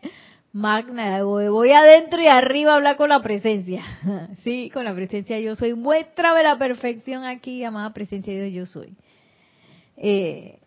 [0.59, 3.85] magna, voy adentro y arriba a hablar con la presencia.
[4.44, 5.75] Sí, con la presencia yo soy.
[5.75, 8.97] Muestra de la perfección aquí, llamada presencia de Dios yo soy.
[9.97, 10.59] Eh,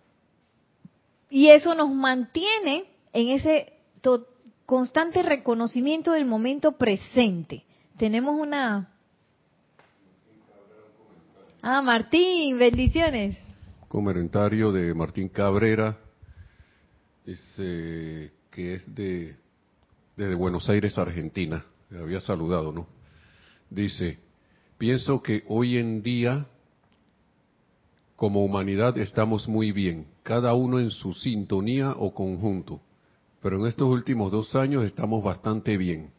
[1.29, 3.73] y eso nos mantiene en ese
[4.65, 7.63] constante reconocimiento del momento presente.
[7.97, 8.89] Tenemos una...
[11.61, 13.37] Ah, Martín, bendiciones
[13.91, 15.97] comentario de Martín Cabrera,
[17.25, 19.35] que es de
[20.21, 21.65] desde Buenos Aires, Argentina.
[21.89, 22.87] Le había saludado, ¿no?
[23.71, 24.19] Dice,
[24.77, 26.45] pienso que hoy en día,
[28.15, 32.81] como humanidad, estamos muy bien, cada uno en su sintonía o conjunto.
[33.41, 36.11] Pero en estos últimos dos años estamos bastante bien.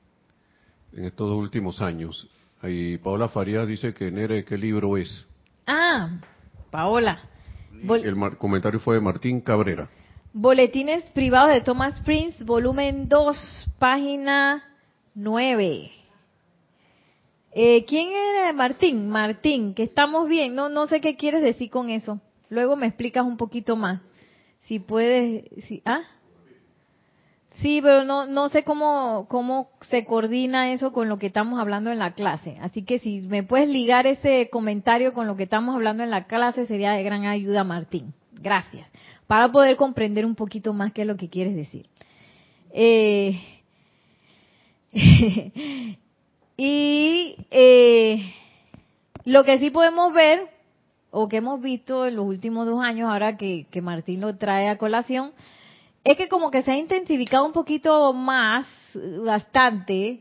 [0.93, 2.29] En estos dos últimos años.
[2.65, 5.25] Y Paola Farías dice que Nere, ¿qué libro es?
[5.65, 6.19] Ah,
[6.73, 7.21] Paola.
[7.73, 9.89] El comentario fue de Martín Cabrera.
[10.35, 14.65] Boletines privados de Thomas Prince, volumen 2, página
[15.15, 15.91] 9.
[17.55, 19.11] Eh, ¿Quién era Martín?
[19.11, 20.55] Martín, que estamos bien.
[20.55, 22.19] No, no sé qué quieres decir con eso.
[22.49, 24.01] Luego me explicas un poquito más.
[24.61, 26.01] Si puedes, si, ¿ah?
[27.61, 31.91] Sí, pero no, no sé cómo, cómo se coordina eso con lo que estamos hablando
[31.91, 32.57] en la clase.
[32.63, 36.25] Así que si me puedes ligar ese comentario con lo que estamos hablando en la
[36.27, 38.15] clase, sería de gran ayuda, Martín.
[38.41, 38.89] Gracias.
[39.27, 41.87] Para poder comprender un poquito más qué es lo que quieres decir.
[42.73, 43.41] Eh,
[46.57, 48.35] y eh,
[49.25, 50.49] lo que sí podemos ver,
[51.11, 54.69] o que hemos visto en los últimos dos años, ahora que, que Martín lo trae
[54.69, 55.33] a colación,
[56.05, 58.67] es que como que se ha intensificado un poquito más,
[59.25, 60.21] bastante,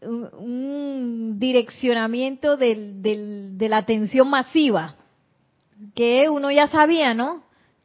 [0.00, 4.96] un, direccionamiento del, de la atención masiva,
[5.94, 7.42] que uno ya sabía, ¿no?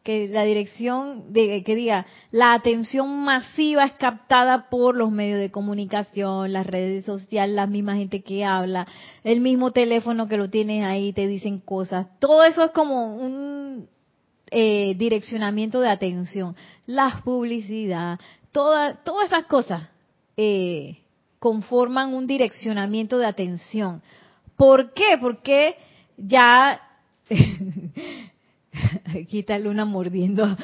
[0.08, 5.52] Que la dirección, de, que diga, la atención masiva es captada por los medios de
[5.52, 8.88] comunicación, las redes sociales, la misma gente que habla,
[9.26, 12.08] el mismo teléfono que lo tienes ahí, te dicen cosas.
[12.20, 13.90] Todo eso es como un,
[14.50, 18.18] eh, direccionamiento de atención, la publicidad,
[18.54, 19.90] toda, todas esas cosas
[20.38, 21.00] eh,
[21.38, 24.02] conforman un direccionamiento de atención.
[24.56, 25.18] ¿Por qué?
[25.20, 25.76] Porque
[26.16, 26.80] ya...
[29.22, 30.46] Aquí está Luna mordiendo.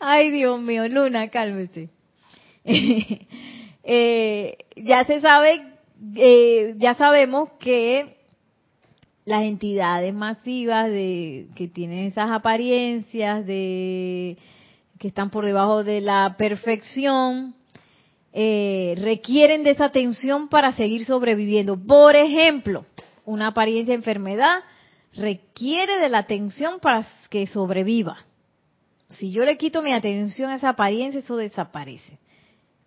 [0.00, 1.90] Ay, Dios mío, Luna, cálmese.
[3.88, 5.62] Eh, ya se sabe,
[6.16, 8.16] eh, ya sabemos que
[9.24, 14.38] las entidades masivas de que tienen esas apariencias de
[14.98, 17.54] que están por debajo de la perfección
[18.32, 21.76] eh, requieren de esa atención para seguir sobreviviendo.
[21.76, 22.86] Por ejemplo,
[23.24, 24.64] una apariencia de enfermedad
[25.16, 28.18] requiere de la atención para que sobreviva.
[29.08, 32.18] Si yo le quito mi atención a esa apariencia, eso desaparece.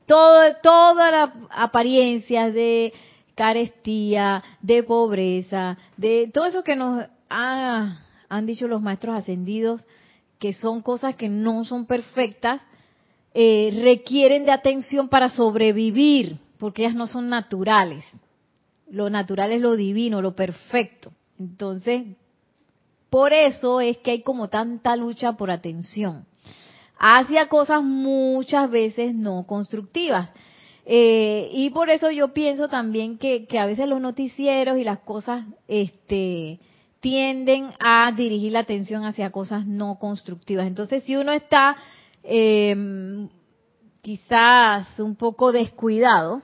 [0.06, 2.94] Todo, todas las apariencias de
[3.36, 9.82] carestía, de pobreza, de todo eso que nos han dicho los maestros ascendidos,
[10.39, 12.62] que son cosas que no son perfectas,
[13.34, 18.04] eh, requieren de atención para sobrevivir, porque ellas no son naturales.
[18.89, 21.12] Lo natural es lo divino, lo perfecto.
[21.38, 22.04] Entonces,
[23.10, 26.26] por eso es que hay como tanta lucha por atención
[27.00, 30.30] hacia cosas muchas veces no constructivas.
[30.86, 35.45] Eh, y por eso yo pienso también que, a veces los noticieros y las cosas
[35.67, 36.60] este,
[37.00, 40.67] tienden a dirigir la atención hacia cosas no constructivas.
[40.67, 41.78] Entonces, si uno está
[42.24, 43.30] em,
[44.02, 46.41] quizás un poco descuidado,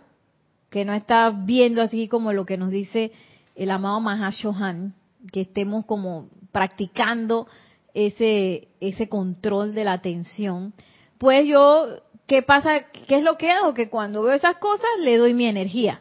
[0.69, 3.11] que no está viendo así como lo que nos dice
[3.55, 4.93] el amado Mahashohan,
[5.31, 7.47] que estemos como practicando
[7.93, 10.73] ese, ese control de la atención,
[11.17, 12.85] pues yo, ¿qué pasa?
[12.93, 13.73] ¿Qué es lo que hago?
[13.73, 15.99] Que cuando veo esas cosas le doy mi energía.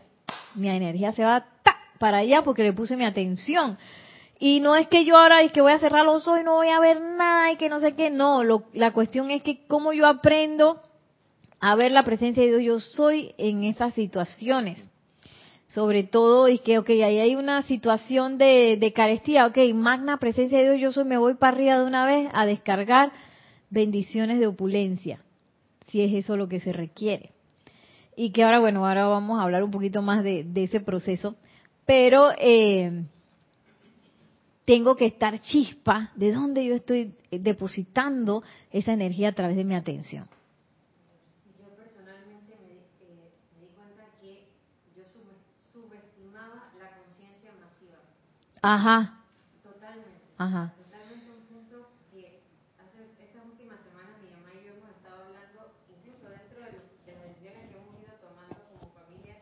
[0.55, 1.45] Mi energía se va
[1.99, 3.79] para allá porque le puse mi atención.
[4.39, 6.55] Y no es que yo ahora es que voy a cerrar los ojos y no
[6.55, 8.11] voy a ver nada y que no sé qué.
[8.11, 10.81] No, la cuestión es que cómo yo aprendo
[11.59, 14.89] a ver la presencia de Dios yo soy en esas situaciones
[15.75, 20.59] sobre todo y que, ok, ahí hay una situación de, de carestía, ok, magna presencia
[20.59, 23.11] de Dios, yo soy, me voy para arriba de una vez a descargar
[23.71, 25.19] bendiciones de opulencia,
[25.89, 27.33] si es eso lo que se requiere.
[28.17, 31.35] Y que ahora, bueno, ahora vamos a hablar un poquito más de, ese proceso,
[31.85, 33.03] pero eh,
[34.65, 39.75] tengo que estar chispa de dónde yo estoy depositando esa energía a través de mi
[39.75, 40.29] atención.
[48.65, 49.21] Ajá.
[49.63, 50.25] Totalmente.
[50.39, 50.73] Ajá.
[50.73, 52.41] Totalmente un punto que
[52.81, 57.21] hace estas últimas semanas mi mamá y yo hemos estado hablando, incluso dentro de, las
[57.29, 59.37] decisiones que hemos ido tomando como familia,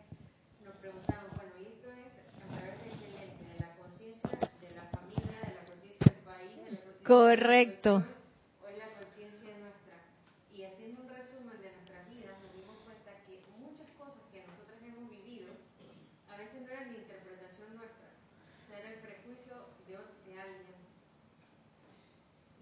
[0.66, 5.38] nos preguntamos, bueno, y esto es a través de de la conciencia de la familia,
[5.38, 8.21] de la conciencia del país, de la conciencia Correcto.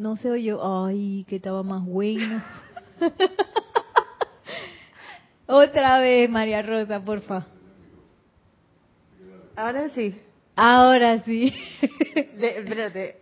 [0.01, 0.87] No se oyó.
[0.87, 2.43] Ay, que estaba más bueno.
[5.47, 7.45] Otra vez, María Rosa, porfa.
[9.55, 10.19] Ahora sí.
[10.57, 11.55] Ahora sí.
[12.41, 13.19] espérate.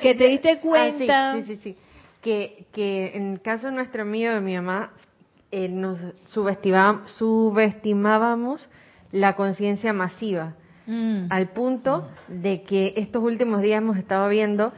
[0.00, 1.34] que te diste ah, cuenta.
[1.34, 1.76] sí, sí, sí,
[2.22, 4.92] Que, que en el caso nuestro mío, de mi mamá,
[5.50, 8.68] eh, nos subestimábamos
[9.10, 10.54] la conciencia masiva
[10.86, 11.26] Mm.
[11.30, 14.72] al punto de que estos últimos días hemos estado viendo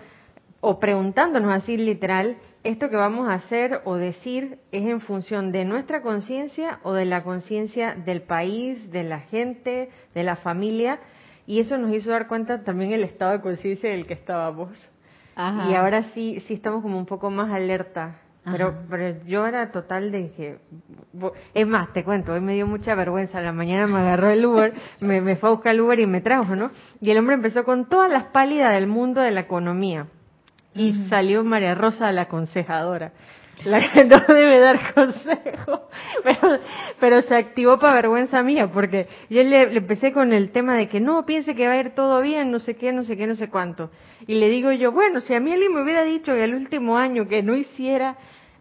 [0.61, 5.65] o preguntándonos así literal, esto que vamos a hacer o decir es en función de
[5.65, 10.99] nuestra conciencia o de la conciencia del país, de la gente, de la familia,
[11.47, 14.71] y eso nos hizo dar cuenta también el estado de conciencia del que estábamos.
[15.71, 18.17] Y ahora sí, sí estamos como un poco más alerta
[18.51, 20.59] pero, pero yo era total de que...
[21.55, 23.41] Es más, te cuento, hoy me dio mucha vergüenza.
[23.41, 26.21] la mañana me agarró el Uber, me, me fue a buscar el Uber y me
[26.21, 26.71] trajo, ¿no?
[27.01, 30.07] Y el hombre empezó con todas las pálidas del mundo de la economía.
[30.75, 33.13] Y salió María Rosa, la aconsejadora
[33.65, 35.89] la que no debe dar consejo,
[36.25, 36.59] pero,
[37.01, 41.01] pero se activó para vergüenza mía, porque yo le, empecé con el tema de que
[41.01, 43.35] no, piense que va a ir todo bien, no sé qué, no sé qué, no
[43.35, 43.91] sé cuánto.
[44.27, 46.97] Y le digo yo, bueno, si a mí alguien me hubiera dicho que el último
[46.97, 48.17] año que no hiciera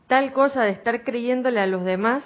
[0.07, 2.23] tal cosa de estar creyéndole a los demás,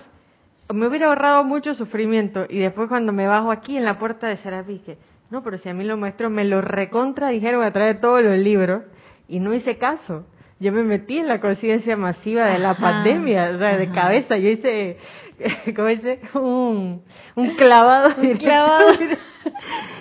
[0.74, 2.46] me hubiera ahorrado mucho sufrimiento.
[2.50, 4.98] Y después cuando me bajo aquí en la puerta de Serapis, que
[5.30, 8.22] no, pero si a mí los maestros me lo recontra dijeron a través de todos
[8.24, 8.84] los libros,
[9.28, 10.26] y no hice caso
[10.62, 14.50] yo me metí en la conciencia masiva de la pandemia, o sea, de cabeza, yo
[14.50, 14.98] hice,
[15.76, 16.20] ¿cómo dice?
[16.36, 17.02] Un,
[17.36, 18.14] un clavado.
[18.22, 18.94] Un clavado.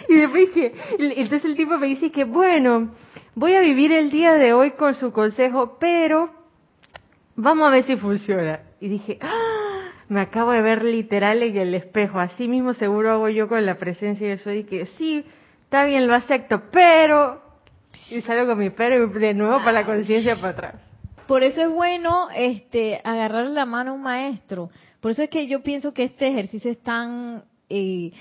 [0.06, 2.90] y después dije, entonces el tipo me dice que, bueno,
[3.34, 6.30] voy a vivir el día de hoy con su consejo, pero
[7.40, 8.60] vamos a ver si funciona.
[8.80, 9.90] y dije, ¡Ah!
[10.08, 12.18] me acabo de ver literal en el espejo.
[12.18, 15.24] Así mismo seguro hago yo con la presencia de eso y que sí,
[15.64, 17.40] está bien, lo acepto, pero
[18.10, 20.74] y salgo con mi pero y de nuevo para la conciencia para atrás.
[21.26, 24.70] Por eso es bueno este agarrar la mano a un maestro.
[25.00, 28.12] Por eso es que yo pienso que este ejercicio es tan eh,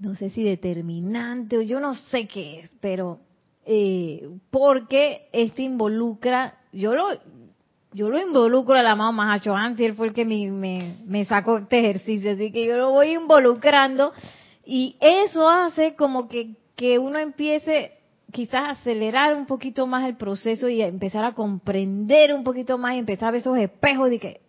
[0.00, 3.20] no sé si determinante o yo no sé qué es, pero
[3.64, 7.06] eh, porque este involucra, yo lo
[7.94, 11.24] yo lo involucro a la mamá Mahacho si él fue el que me, me, me
[11.26, 14.12] sacó este ejercicio, así que yo lo voy involucrando
[14.64, 17.92] y eso hace como que, que uno empiece
[18.30, 22.78] quizás a acelerar un poquito más el proceso y a empezar a comprender un poquito
[22.78, 24.40] más y empezar a ver esos espejos de que,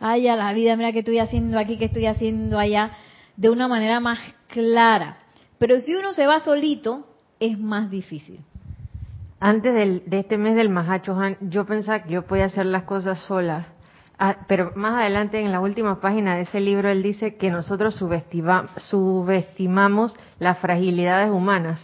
[0.00, 2.92] ay, a la vida, mira qué estoy haciendo aquí, qué estoy haciendo allá,
[3.36, 5.18] de una manera más clara.
[5.58, 7.06] Pero si uno se va solito,
[7.38, 8.40] es más difícil.
[9.40, 13.20] Antes de este mes del Mahacho Han, yo pensaba que yo podía hacer las cosas
[13.20, 13.66] solas.
[14.18, 17.94] Ah, pero más adelante, en la última página de ese libro, él dice que nosotros
[17.94, 21.80] subestimamos las fragilidades humanas.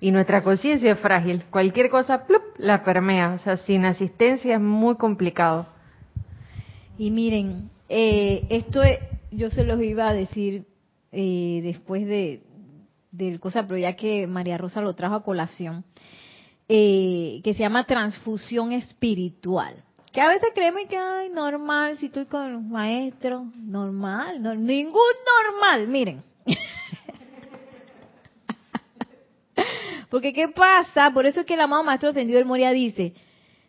[0.00, 1.44] Y nuestra conciencia es frágil.
[1.50, 3.32] Cualquier cosa, plup, la permea.
[3.32, 5.66] O sea, sin asistencia es muy complicado.
[6.98, 8.82] Y miren, eh, esto
[9.30, 10.66] yo se los iba a decir
[11.10, 12.42] eh, después de,
[13.12, 15.84] del cosa, pero ya que María Rosa lo trajo a colación,
[16.68, 19.82] eh, que se llama transfusión espiritual.
[20.12, 25.02] Que a veces creemos que, ay, normal, si estoy con los maestros, normal, no, ningún
[25.46, 26.22] normal, miren.
[30.10, 31.10] Porque ¿qué pasa?
[31.10, 33.14] Por eso es que el amado Maestro Ascendido del Moria dice,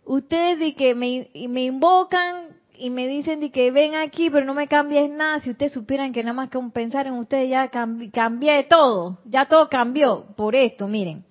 [0.06, 4.68] ustedes de que me, invocan y me dicen de que ven aquí, pero no me
[4.68, 5.40] cambies nada.
[5.42, 9.70] Si ustedes supieran que nada más que pensar en ustedes ya cambié, todo, ya todo
[9.70, 11.26] cambió por esto, miren.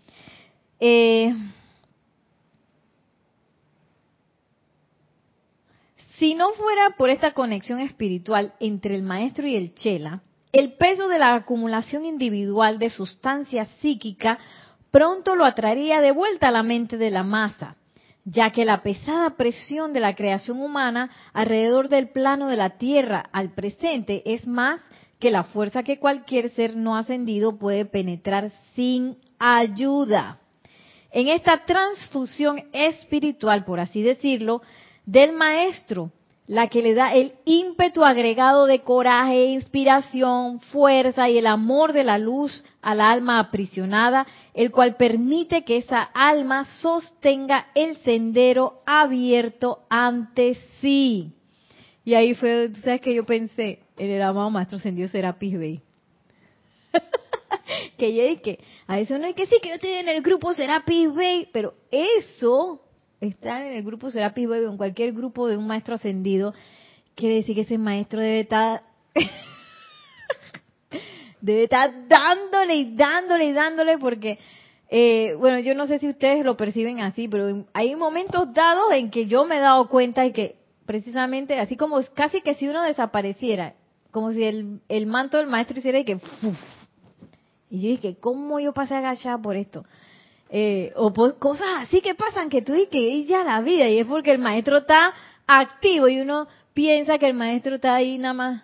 [0.81, 1.35] Eh,
[6.19, 11.09] si no fuera por esta conexión espiritual entre el maestro y el chela, el peso
[11.09, 14.39] de la acumulación individual de sustancia psíquica
[14.91, 17.77] pronto lo atraería de vuelta a la mente de la masa
[18.31, 23.25] ya que la pesada presión de la creación humana alrededor del plano de la Tierra
[23.33, 24.83] al presente es más
[25.19, 30.41] que la fuerza que cualquier ser no ascendido puede penetrar sin ayuda.
[31.11, 34.61] En esta transfusión espiritual, por así decirlo,
[35.09, 36.13] del Maestro,
[36.47, 42.05] la que le da el ímpetu agregado de coraje, inspiración, fuerza y el amor de
[42.05, 49.81] la luz al alma aprisionada, el cual permite que esa alma sostenga el sendero abierto
[49.89, 51.33] ante sí.
[52.05, 53.81] Y ahí fue, ¿sabes qué yo pensé?
[53.97, 55.81] En el amado Maestro Ascendido Serapis Bey.
[57.97, 60.53] que yo dije, a eso no hay que decir que yo estoy en el grupo
[60.53, 62.83] Serapis Bey, pero eso
[63.21, 66.55] estar en el grupo Serapis Bey o en cualquier grupo de un maestro ascendido,
[67.14, 68.83] quiere decir que ese maestro debe estar
[71.41, 74.39] debe estar dándole y dándole y dándole porque
[74.89, 79.11] eh, bueno yo no sé si ustedes lo perciben así pero hay momentos dados en
[79.11, 80.57] que yo me he dado cuenta de que
[80.87, 83.75] precisamente así como casi que si uno desapareciera
[84.11, 86.21] como si el, el manto del maestro hiciera y que
[87.71, 89.85] y yo dije cómo yo pasé agachada por esto
[90.51, 94.07] eh, o cosas así que pasan que tú dices que ya la vida y es
[94.07, 95.12] porque el maestro está
[95.46, 98.62] activo y uno piensa que el maestro está ahí nada más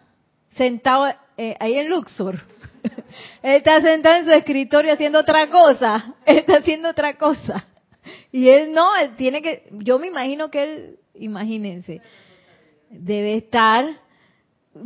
[0.51, 1.07] sentado
[1.37, 2.41] eh, ahí en Luxor.
[3.43, 7.67] está sentado en su escritorio haciendo otra cosa, está haciendo otra cosa.
[8.31, 12.03] Y él no, él tiene que, yo me imagino que él, imagínense,
[12.91, 13.87] debe estar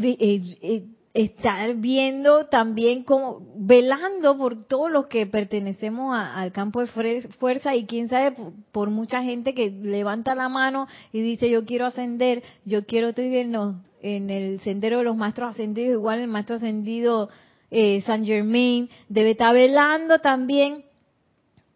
[0.00, 0.84] eh,
[1.14, 7.86] estar viendo también como velando por todos los que pertenecemos al campo de fuerza y
[7.86, 8.34] quién sabe
[8.72, 13.34] por, mucha gente que levanta la mano y dice yo quiero ascender, yo quiero estoy
[13.36, 13.54] en,
[14.02, 17.30] en el sendero de los maestros ascendidos, igual el maestro ascendido
[17.70, 20.84] eh, San Germain debe estar velando también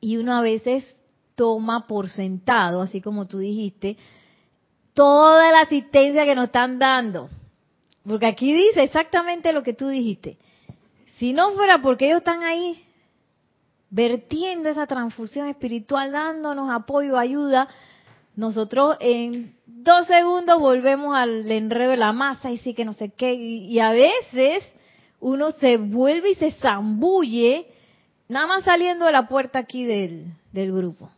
[0.01, 0.85] y uno a veces
[1.35, 3.97] toma por sentado, así como tú dijiste,
[4.93, 7.31] toda la asistencia que nos están dando
[8.07, 10.37] porque aquí dice exactamente lo que tú dijiste.
[11.19, 12.83] Si no fuera porque ellos están ahí
[13.91, 17.69] vertiendo esa transfusión espiritual, dándonos apoyo, ayuda,
[18.35, 23.11] nosotros en dos segundos volvemos al enredo de la masa y sí que no sé
[23.11, 23.35] qué.
[23.35, 24.65] Y, a veces
[25.21, 27.67] uno se vuelve y se zambulle,
[28.29, 31.11] nada más saliendo de la puerta aquí del, del grupo.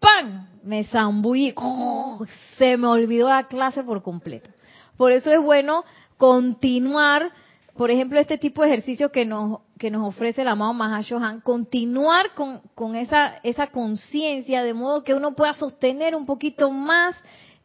[0.00, 0.48] ¡Pam!
[0.64, 1.52] Me zambullí.
[1.56, 2.26] ¡Oh!
[2.58, 4.50] Se me olvidó la clase por completo.
[4.96, 5.84] Por eso es bueno
[6.20, 7.32] continuar,
[7.78, 12.34] por ejemplo, este tipo de ejercicio que nos, que nos ofrece el amado Mahashohan, continuar
[12.34, 17.16] con, con esa, esa conciencia de modo que uno pueda sostener un poquito más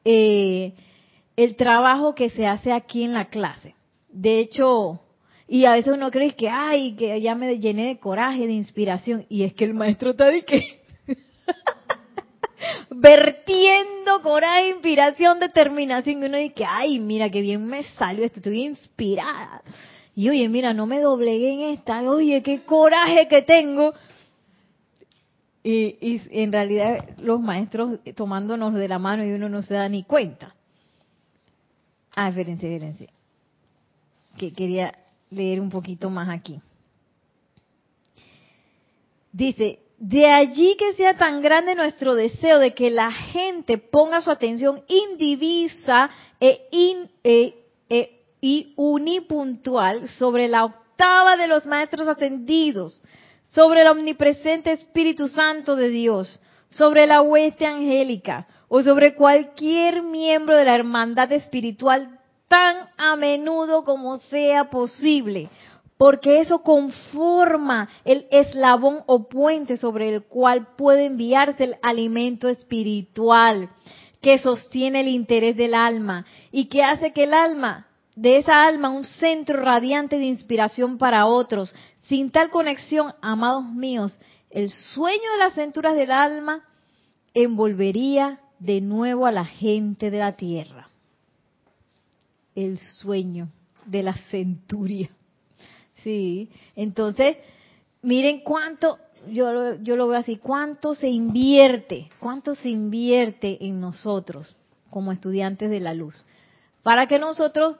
[0.06, 0.74] eh,
[1.36, 3.76] el trabajo que se hace aquí en la clase.
[4.08, 5.01] De hecho,
[5.49, 9.26] y a veces uno cree que, ay, que ya me llené de coraje, de inspiración,
[9.28, 10.82] y es que el maestro está de que
[12.89, 18.63] vertiendo coraje, inspiración, determinación, y uno dice, ay, mira qué bien me salió esto, estoy
[18.63, 19.61] inspirada.
[20.16, 23.93] Y oye, mira, no me doblegué en esta, oye, qué coraje que tengo.
[25.61, 30.03] Y, en realidad los maestros tomándonos de la mano y uno no se da ni
[30.03, 30.55] cuenta.
[32.16, 33.09] Ah, espérense, espérense.
[34.38, 34.93] Que quería
[35.32, 36.61] leer un poquito más aquí.
[39.32, 44.30] Dice, de allí que sea tan grande nuestro deseo de que la gente ponga su
[44.30, 46.68] atención indivisa e,
[47.24, 47.56] e,
[47.89, 53.02] e, y unipuntual sobre la octava de los maestros ascendidos,
[53.54, 60.58] sobre el omnipresente Espíritu Santo de Dios, sobre la hueste angélica o sobre cualquier miembro
[60.58, 62.20] de la hermandad espiritual
[62.50, 65.50] tan a menudo como sea posible,
[65.98, 73.70] porque eso conforma el eslabón o puente sobre el cual puede enviarse el alimento espiritual
[74.22, 78.89] que sostiene el interés del alma y que hace que el alma, de esa alma,
[78.89, 81.74] un centro radiante de inspiración para otros.
[82.04, 84.18] Sin tal conexión, amados míos,
[84.50, 86.64] el sueño de las centuras del alma
[87.34, 90.88] envolvería de nuevo a la gente de la tierra
[92.56, 93.50] el sueño
[93.86, 95.10] de la centuria.
[96.06, 97.36] Sí, entonces,
[98.03, 104.56] miren cuánto, yo, yo lo veo así, cuánto se invierte, cuánto se invierte en nosotros
[104.91, 106.24] como estudiantes de la luz,
[106.84, 107.78] para que nosotros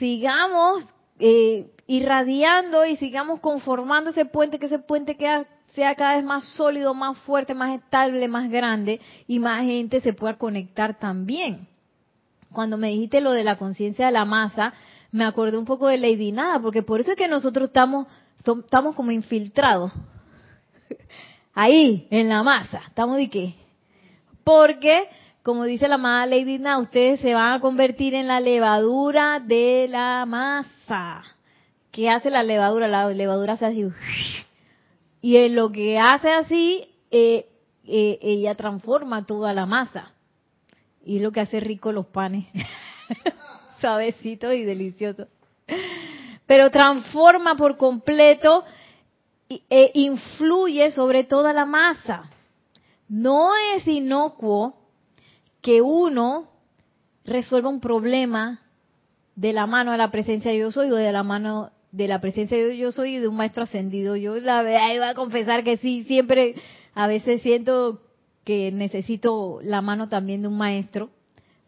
[0.00, 5.16] sigamos eh, irradiando y sigamos conformando ese puente, que ese puente
[5.72, 10.14] sea cada vez más sólido, más fuerte, más estable, más grande y más gente se
[10.14, 11.68] pueda conectar también.
[12.52, 14.72] Cuando me dijiste lo de la conciencia de la masa,
[15.12, 18.06] me acordé un poco de Lady Nada, porque por eso es que nosotros estamos,
[18.38, 19.92] estamos como infiltrados.
[21.54, 22.82] Ahí, en la masa.
[22.86, 23.54] ¿Estamos de qué?
[24.44, 25.08] Porque,
[25.42, 29.86] como dice la amada Lady Nada, ustedes se van a convertir en la levadura de
[29.88, 31.22] la masa.
[31.90, 32.88] ¿Qué hace la levadura?
[32.88, 33.86] La levadura hace así.
[35.22, 37.48] Y en lo que hace así, eh,
[37.84, 40.12] eh, ella transforma toda la masa
[41.06, 42.46] y lo que hace rico los panes,
[43.80, 45.28] suavecitos y deliciosos.
[46.46, 48.64] Pero transforma por completo
[49.48, 52.24] e influye sobre toda la masa.
[53.08, 54.76] No es inocuo
[55.60, 56.48] que uno
[57.24, 58.60] resuelva un problema
[59.34, 62.20] de la mano de la presencia de yo soy o de la mano de la
[62.20, 64.16] presencia de yo soy y de un maestro ascendido.
[64.16, 66.54] Yo la verdad iba a confesar que sí, siempre
[66.94, 68.00] a veces siento
[68.44, 71.10] que necesito la mano también de un maestro,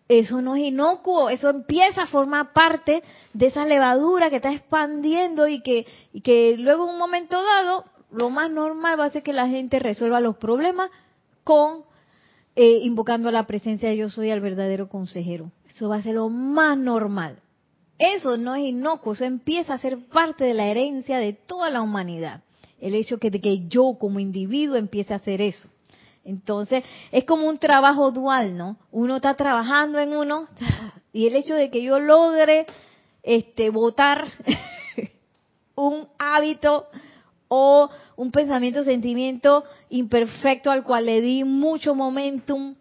[0.08, 3.02] eso no es inocuo, eso empieza a formar parte
[3.34, 7.84] de esa levadura que está expandiendo y que, y que luego en un momento dado
[8.10, 10.90] lo más normal va a ser que la gente resuelva los problemas
[11.44, 11.82] con
[12.56, 15.52] eh, invocando a la presencia de yo soy al verdadero consejero.
[15.68, 17.40] Eso va a ser lo más normal.
[17.98, 21.82] Eso no es inocuo, eso empieza a ser parte de la herencia de toda la
[21.82, 22.42] humanidad.
[22.80, 25.68] El hecho de que yo como individuo empiece a hacer eso.
[26.28, 28.76] Entonces, es como un trabajo dual, ¿no?
[28.92, 30.46] Uno está trabajando en uno
[31.12, 32.66] y el hecho de que yo logre
[33.22, 34.30] este votar
[35.74, 36.86] un hábito
[37.48, 42.74] o un pensamiento, sentimiento imperfecto al cual le di mucho momentum,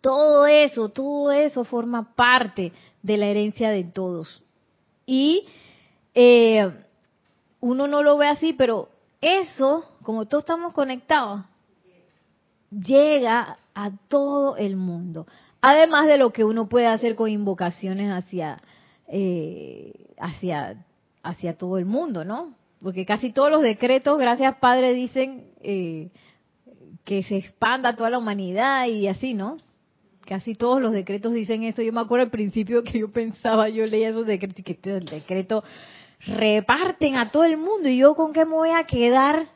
[0.00, 4.44] todo eso, todo eso forma parte de la herencia de todos.
[5.04, 5.46] Y
[6.14, 6.70] eh,
[7.58, 8.88] uno no lo ve así, pero
[9.20, 11.40] eso, como todos estamos conectados,
[12.72, 15.26] llega a todo el mundo.
[15.60, 18.60] Además de lo que uno puede hacer con invocaciones hacia,
[19.06, 20.84] eh, hacia,
[21.22, 22.54] hacia todo el mundo, ¿no?
[22.82, 26.10] Porque casi todos los decretos, gracias Padre, dicen eh,
[27.04, 29.56] que se expanda toda la humanidad y así, ¿no?
[30.26, 31.82] Casi todos los decretos dicen eso.
[31.82, 34.96] Yo me acuerdo al principio que yo pensaba, yo leía esos decretos y que este
[34.96, 35.62] el decreto
[36.26, 39.48] reparten a todo el mundo y yo con qué me voy a quedar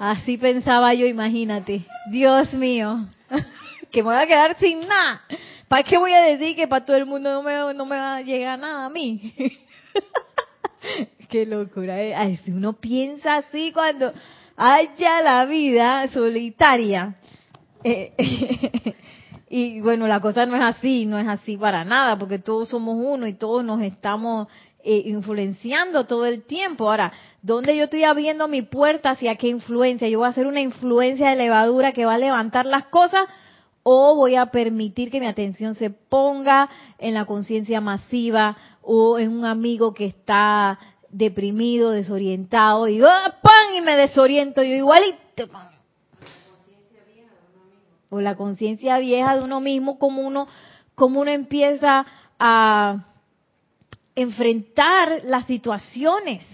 [0.00, 1.84] Así pensaba yo, imagínate.
[2.10, 3.06] Dios mío,
[3.92, 5.20] que me voy a quedar sin nada.
[5.68, 8.16] ¿Para qué voy a decir que para todo el mundo no me, no me va
[8.16, 9.34] a llegar nada a mí?
[11.28, 12.00] qué locura.
[12.00, 12.40] ¿eh?
[12.42, 14.10] si uno piensa así cuando
[14.56, 17.16] haya la vida solitaria.
[17.84, 18.14] Eh,
[19.50, 22.96] y bueno, la cosa no es así, no es así para nada, porque todos somos
[22.98, 24.48] uno y todos nos estamos
[24.84, 26.88] eh, influenciando todo el tiempo.
[26.88, 27.12] Ahora,
[27.42, 29.10] ¿dónde yo estoy abriendo mi puerta?
[29.10, 30.08] ¿Hacia qué influencia?
[30.08, 33.26] ¿Yo voy a hacer una influencia de levadura que va a levantar las cosas?
[33.82, 36.68] o voy a permitir que mi atención se ponga
[36.98, 40.78] en la conciencia masiva o en un amigo que está
[41.08, 43.76] deprimido, desorientado, y ¡ah, ¡pam!
[43.76, 45.18] y me desoriento yo igualito.
[48.10, 50.48] O la conciencia vieja de uno mismo, como uno,
[50.94, 52.04] como uno empieza
[52.38, 53.06] a
[54.22, 56.44] enfrentar las situaciones.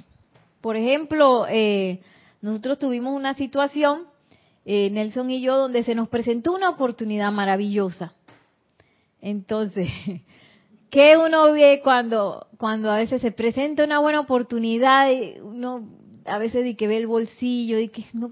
[0.61, 2.01] Por ejemplo, eh,
[2.41, 4.05] nosotros tuvimos una situación,
[4.65, 8.13] eh, Nelson y yo, donde se nos presentó una oportunidad maravillosa.
[9.21, 9.89] Entonces,
[10.91, 15.09] ¿qué uno ve cuando, cuando a veces se presenta una buena oportunidad?
[15.43, 15.89] Uno
[16.25, 18.29] a veces de que ve el bolsillo y que no,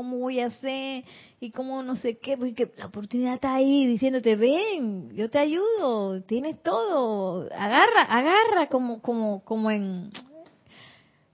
[0.00, 1.04] ¿cómo voy a hacer?
[1.40, 6.22] Y cómo no sé qué, porque la oportunidad está ahí diciéndote, ven, yo te ayudo,
[6.22, 10.10] tienes todo, agarra, agarra como, como, como en,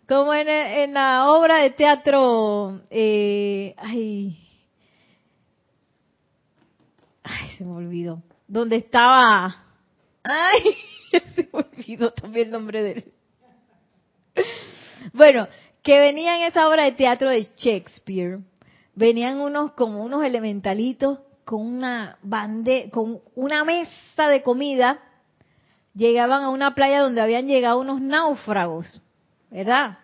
[0.08, 4.36] como en, en la obra de teatro, eh, ay,
[7.22, 9.64] ay, se me olvidó, donde estaba,
[10.24, 10.76] ay,
[11.36, 13.12] se me olvidó también el nombre de él.
[15.12, 15.46] Bueno,
[15.84, 18.40] que venía en esa obra de teatro de Shakespeare,
[18.96, 24.98] venían unos como unos elementalitos con una bande, con una mesa de comida,
[25.94, 29.00] llegaban a una playa donde habían llegado unos náufragos,
[29.50, 29.98] ¿verdad?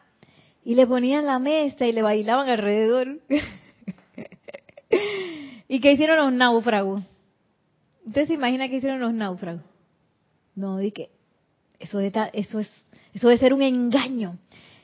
[0.65, 3.19] Y le ponían la mesa y le bailaban alrededor.
[5.69, 7.03] ¿Y qué hicieron los náufragos?
[8.07, 9.63] ¿Usted se imagina qué hicieron los náufragos?
[10.55, 11.11] No, di que
[11.81, 12.85] eso, eso es
[13.15, 14.39] eso debe ser un engaño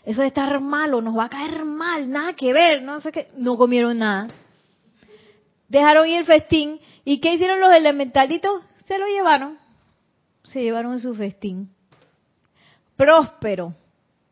[0.09, 3.29] eso de estar malo, nos va a caer mal, nada que ver, no sé qué,
[3.37, 4.29] no comieron nada.
[5.69, 8.63] Dejaron ir el festín, ¿y qué hicieron los elementalitos?
[8.87, 9.59] Se lo llevaron,
[10.45, 11.69] se llevaron su festín.
[12.97, 13.75] Próspero,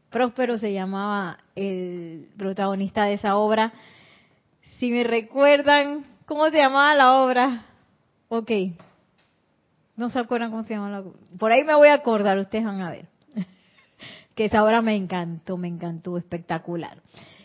[0.09, 3.75] Próspero se llamaba el protagonista de esa obra.
[4.79, 7.67] Si me recuerdan, ¿cómo se llamaba la obra?
[8.31, 8.51] Ok.
[9.95, 11.19] No se acuerdan cómo se llamaba la obra.
[11.39, 13.16] Por ahí me voy a acordar, ustedes van a ver
[14.37, 16.99] que esa obra me encantó, me encantó, espectacular.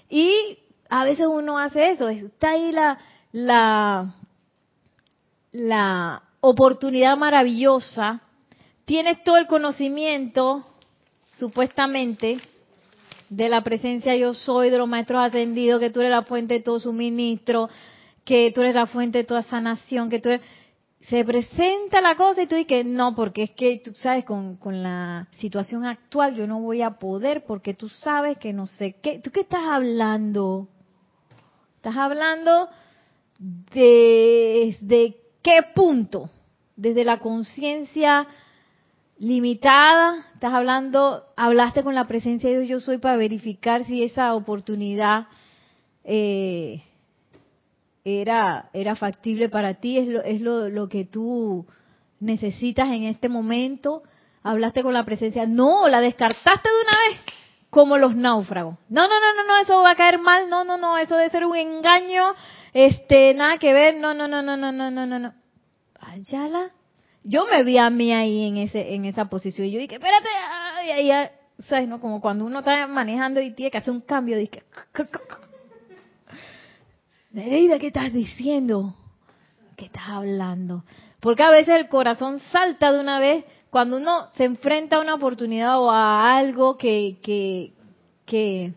[0.10, 3.00] Y a veces uno hace eso, está ahí la,
[3.32, 4.14] la,
[5.54, 8.22] la oportunidad maravillosa,
[8.84, 10.66] tienes todo el conocimiento,
[11.38, 12.39] supuestamente,
[13.30, 16.60] de la presencia yo soy, de los maestros ascendidos, que tú eres la fuente de
[16.60, 17.70] todo suministro,
[18.26, 20.42] que tú eres la fuente de toda sanación, que tú eres
[21.08, 24.84] se presenta la cosa y tú dices no, porque es que tú sabes, con, con,
[24.84, 29.20] la situación actual yo no voy a poder porque tú sabes que no sé qué.
[29.20, 30.68] ¿Tú qué estás hablando?
[31.78, 32.70] Estás hablando
[33.39, 36.30] de, desde qué punto,
[36.76, 38.28] desde la conciencia
[39.18, 44.34] limitada, estás hablando, hablaste con la presencia de Dios yo soy para verificar si esa
[44.36, 45.28] oportunidad
[46.04, 46.84] eh,
[48.04, 51.66] era, era factible para ti, es, lo, es lo, lo que tú
[52.20, 54.04] necesitas en este momento.
[54.43, 57.36] Hablaste con la presencia, no, la descartaste de una vez,
[57.70, 58.78] como los náufragos.
[58.89, 61.30] No, no, no, no, no, eso va a caer mal, no, no, no, eso debe
[61.30, 62.34] ser un engaño,
[62.74, 65.34] este, nada que ver, no, no, no, no, no, no, no, no, no.
[67.24, 70.28] Yo me vi a mí ahí en ese, en esa posición y yo dije, espérate,
[70.49, 71.30] ay, ay,
[71.70, 71.88] ¿sabes?
[71.88, 71.99] No?
[71.99, 74.64] Como cuando uno está manejando y tiene que hacer un cambio, dije,
[77.34, 78.94] Nereida, ¿qué estás diciendo?
[79.78, 80.84] ¿Qué estás hablando?
[81.22, 85.16] Porque a veces el corazón salta de una vez cuando uno se enfrenta a una
[85.16, 87.72] oportunidad o a algo que, que,
[88.26, 88.74] que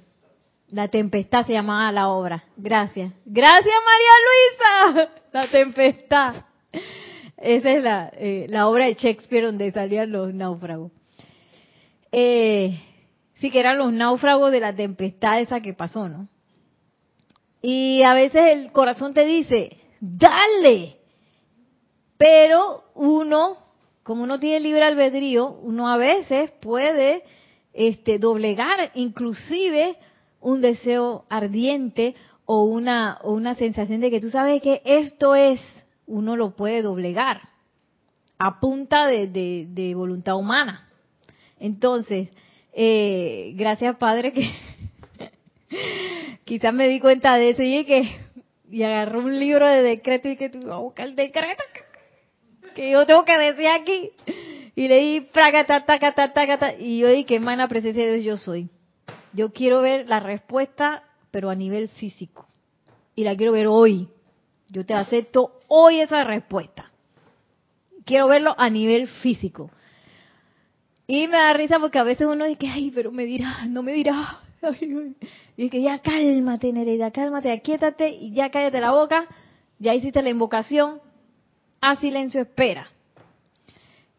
[0.68, 2.44] la tempestad se llamaba la obra.
[2.56, 3.12] Gracias.
[3.24, 5.10] Gracias María Luisa.
[5.32, 6.34] La tempestad.
[7.36, 10.92] Esa es la, eh, la obra de Shakespeare donde salían los náufragos.
[12.12, 12.80] Eh,
[13.40, 16.28] sí que eran los náufragos de la tempestad esa que pasó, ¿no?
[17.66, 20.98] Y a veces el corazón te dice, dale.
[22.18, 23.56] Pero uno,
[24.02, 27.22] como uno tiene libre albedrío, uno a veces puede
[27.72, 29.96] este, doblegar inclusive
[30.42, 35.58] un deseo ardiente o una, o una sensación de que tú sabes que esto es,
[36.06, 37.48] uno lo puede doblegar
[38.38, 39.26] a punta de,
[39.70, 40.86] de, voluntad humana.
[41.58, 42.28] Entonces,
[42.74, 44.50] eh, gracias Padre que
[46.44, 48.08] quizás me di cuenta de eso y que
[48.70, 51.62] y agarró un libro de decreto y que tú a buscar el decreto
[52.74, 54.10] que yo tengo que decir aquí.
[54.74, 55.28] Y leí
[56.80, 58.68] y yo dije mana presencia de Dios yo soy.
[59.32, 62.48] Yo quiero ver la respuesta pero a nivel físico.
[63.14, 64.08] Y la quiero ver hoy.
[64.68, 66.90] Yo te acepto hoy esa respuesta.
[68.04, 69.70] Quiero verlo a nivel físico
[71.06, 73.92] y me da risa porque a veces uno dice ay pero me dirá no me
[73.92, 74.40] dirá
[75.56, 79.26] y es que ya cálmate, Nereida, cálmate, aquíétate y ya cállate la boca.
[79.78, 81.00] Ya hiciste la invocación.
[81.80, 82.86] a silencio espera.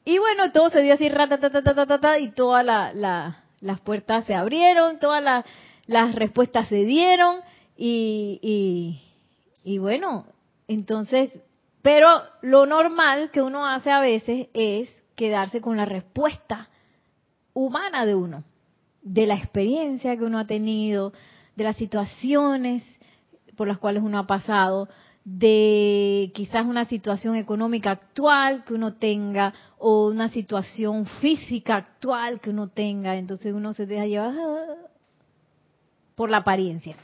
[0.04, 5.44] Y bueno, todo se dio así, ta y todas las puertas se abrieron, todas
[5.88, 7.42] las respuestas se dieron,
[7.76, 9.02] y,
[9.64, 10.28] y bueno,
[10.68, 11.32] entonces,
[11.82, 16.70] pero lo normal que uno hace a veces es quedarse con la respuesta
[17.54, 18.44] humana de uno,
[19.06, 21.14] de la experiencia que uno ha tenido,
[21.56, 22.84] de las situaciones
[23.56, 24.90] por las cuales uno ha pasado,
[25.24, 32.50] de quizás una situación económica actual que uno tenga o una situación física actual que
[32.50, 34.34] uno tenga, entonces uno se deja llevar
[36.16, 36.96] por la apariencia.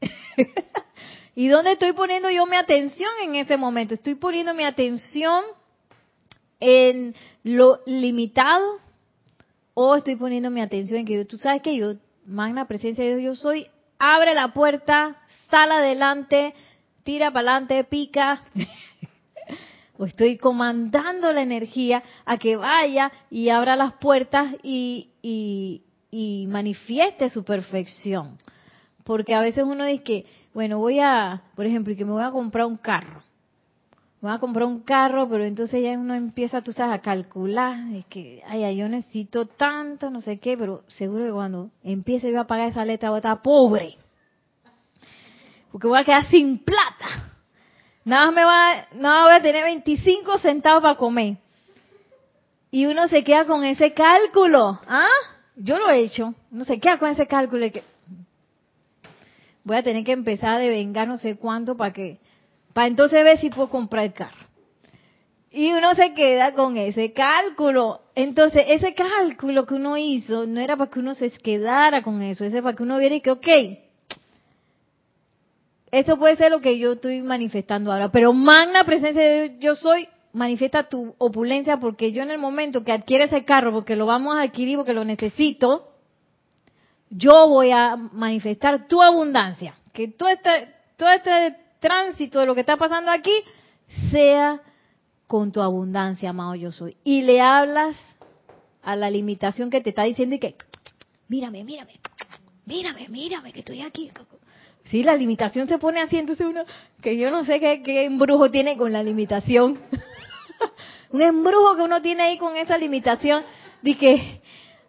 [1.36, 3.94] ¿Y dónde estoy poniendo yo mi atención en ese momento?
[3.94, 5.44] Estoy poniendo mi atención
[6.58, 8.83] en lo limitado
[9.74, 11.94] o estoy poniendo mi atención en que tú sabes que yo,
[12.26, 13.66] magna presencia de Dios, yo soy,
[13.98, 15.16] abre la puerta,
[15.50, 16.54] sal adelante,
[17.02, 18.42] tira para adelante, pica.
[19.98, 26.46] o estoy comandando la energía a que vaya y abra las puertas y, y, y
[26.48, 28.38] manifieste su perfección.
[29.04, 32.30] Porque a veces uno dice que, bueno, voy a, por ejemplo, que me voy a
[32.30, 33.22] comprar un carro.
[34.24, 38.06] Voy a comprar un carro, pero entonces ya uno empieza, tú sabes, a calcular, es
[38.06, 42.46] que, ay, yo necesito tanto, no sé qué, pero seguro que cuando empiece yo a
[42.46, 43.98] pagar esa letra voy a estar pobre
[45.74, 47.32] porque voy a quedar sin plata.
[48.04, 51.36] Nada me va, nada voy a tener 25 centavos para comer.
[52.70, 55.08] Y uno se queda con ese cálculo, ¿ah?
[55.56, 56.32] Yo lo he hecho.
[56.52, 57.82] Uno se queda con ese cálculo que
[59.64, 62.20] voy a tener que empezar a devengar no sé cuánto para que,
[62.74, 64.44] para entonces ver si puedo comprar el carro.
[65.50, 68.00] Y uno se queda con ese cálculo.
[68.16, 72.44] Entonces, ese cálculo que uno hizo no era para que uno se quedara con eso,
[72.44, 73.48] ese para que uno viera y que, ok,
[75.92, 78.10] eso puede ser lo que yo estoy manifestando ahora.
[78.10, 82.82] Pero magna presencia de Dios, yo soy, manifiesta tu opulencia porque yo en el momento
[82.82, 85.92] que adquiere ese carro, porque lo vamos a adquirir, porque lo necesito,
[87.10, 89.76] yo voy a manifestar tu abundancia.
[89.92, 93.30] Que todo este, todo este tránsito de lo que está pasando aquí
[94.10, 94.62] sea
[95.26, 96.96] con tu abundancia, amado yo soy.
[97.04, 97.94] Y le hablas
[98.82, 100.56] a la limitación que te está diciendo y que,
[101.28, 102.00] mírame, mírame,
[102.64, 104.10] mírame, mírame, que estoy aquí.
[104.84, 106.64] Sí, la limitación se pone así, entonces uno,
[107.02, 109.78] que yo no sé qué, embrujo tiene con la limitación.
[111.10, 113.44] Un embrujo que uno tiene ahí con esa limitación
[113.82, 114.40] de que,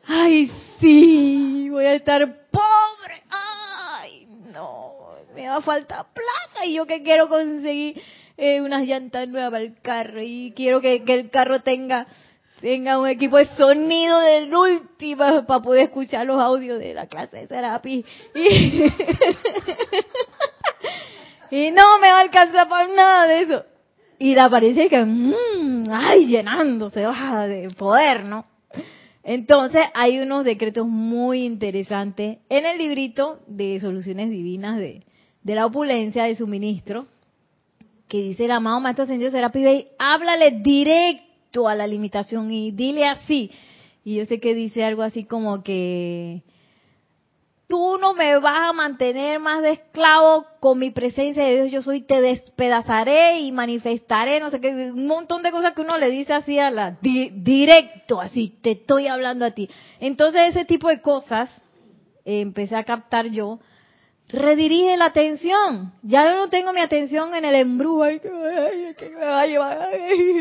[0.07, 5.04] ay, sí, voy a estar pobre, ay, no,
[5.35, 8.01] me va a faltar plata y yo que quiero conseguir
[8.37, 12.07] eh, unas llantas nuevas para el carro y quiero que el carro tenga
[12.61, 17.37] tenga un equipo de sonido del último para poder escuchar los audios de la clase
[17.37, 18.03] de Serapi.
[21.51, 23.63] Y, no me va a alcanzar para nada de eso.
[24.17, 28.47] Y la aparece que, mmm, ay, llenándose baja de poder, ¿no?
[29.23, 35.03] Entonces hay unos decretos muy interesantes en el librito de soluciones divinas de,
[35.45, 37.05] de la opulencia de suministro,
[38.07, 43.07] que dice el amado Maestro Ascendido Serapi Bey, háblale directo a la limitación y dile
[43.07, 43.51] así.
[44.03, 46.41] Y yo sé que dice algo así como que
[47.67, 51.83] tú no me vas a mantener más de esclavo con mi presencia de Dios, yo
[51.83, 56.09] soy, te despedazaré y manifestaré, no sé qué, un montón de cosas que uno le
[56.09, 59.69] dice así a la, directo, así, te estoy hablando a ti.
[59.99, 61.51] Entonces ese tipo de cosas
[62.25, 63.59] eh, empecé a captar yo
[64.29, 65.93] redirige la atención.
[66.01, 69.89] Ya yo no tengo mi atención en el embrujo, ay, que me va a llevar,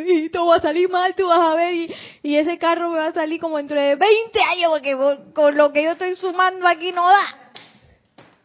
[0.06, 1.74] y todo va a salir mal, tú vas a ver,
[2.22, 4.96] y, ese carro me va a salir como entre de 20 años, porque
[5.32, 7.26] con lo que yo estoy sumando aquí no da.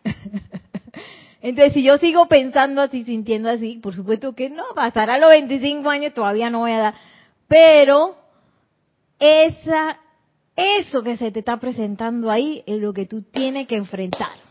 [1.41, 5.89] Entonces, si yo sigo pensando así, sintiendo así, por supuesto que no, pasará los 25
[5.89, 6.93] años, todavía no voy a dar.
[7.47, 8.17] Pero,
[9.19, 9.99] esa,
[10.57, 14.48] eso que se te está presentando ahí es lo que tú tienes que enfrentar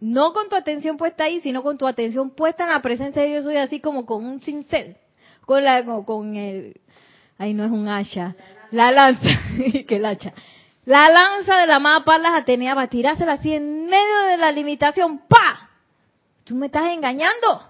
[0.00, 3.28] no con tu atención puesta ahí, sino con tu atención puesta en la presencia de
[3.28, 4.96] Dios, soy así como con un cincel,
[5.44, 6.80] con la, con, el,
[7.38, 8.34] ahí no es un hacha,
[8.70, 9.28] la lanza,
[9.86, 10.32] que el hacha,
[10.84, 14.52] la lanza de la amada Parlas Atenea va a tirársela así en medio de la
[14.52, 15.68] limitación, ¡pa!
[16.44, 17.62] Tú me estás engañando.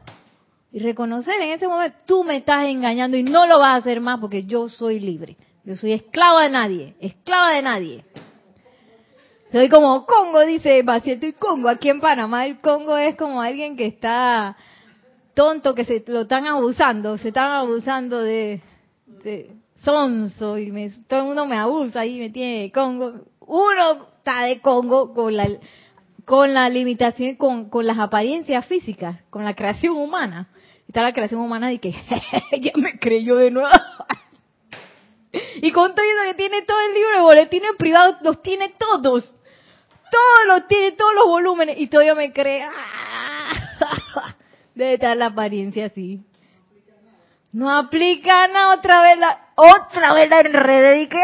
[0.70, 4.01] Y reconocer en ese momento, tú me estás engañando y no lo vas a hacer
[4.01, 5.37] más porque yo soy libre.
[5.64, 8.05] Yo soy esclava de nadie, esclava de nadie.
[9.51, 11.70] Soy como Congo, dice Maciel, y Congo.
[11.70, 14.57] Aquí en Panamá el Congo es como alguien que está
[15.32, 18.61] tonto, que se lo están abusando, se están abusando de,
[19.07, 19.51] de
[19.82, 23.14] sonso y me, todo el mundo me abusa y me tiene Congo.
[23.40, 25.49] Uno está de Congo con la
[26.26, 30.51] con la limitación, con, con las apariencias físicas, con la creación humana.
[30.86, 31.92] está la creación humana de que
[32.61, 33.70] ya me creyó de nuevo.
[35.62, 39.38] y con todo eso que tiene todo el libro de boletines privados, los tiene todos.
[40.11, 42.64] Todos los tiene, todos los volúmenes, y todavía me cree.
[44.74, 46.22] Debe estar la apariencia así.
[47.52, 51.18] No aplica nada, otra vez la, otra vez la enredé y que,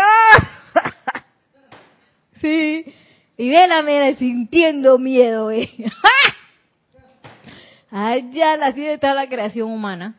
[2.41, 2.95] sí.
[3.37, 5.71] Y ve la mera sintiendo miedo, eh.
[7.91, 10.15] Allá así de está la creación humana.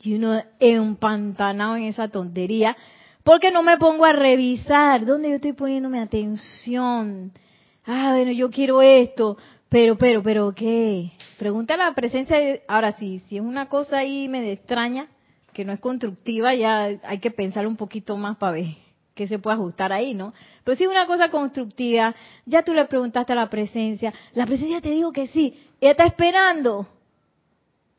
[0.00, 2.76] Y uno empantanado en esa tontería.
[3.22, 7.32] Porque no me pongo a revisar dónde yo estoy poniéndome atención.
[7.86, 9.36] Ah, bueno, yo quiero esto.
[9.68, 11.10] Pero, pero, pero, ¿qué?
[11.38, 12.62] Pregunta la presencia de...
[12.68, 15.08] Ahora sí, si es una cosa ahí me extraña,
[15.52, 18.66] que no es constructiva, ya hay que pensar un poquito más para ver
[19.14, 20.34] qué se puede ajustar ahí, ¿no?
[20.64, 22.14] Pero si es una cosa constructiva,
[22.46, 26.04] ya tú le preguntaste a la presencia, la presencia te dijo que sí, ella está
[26.04, 26.88] esperando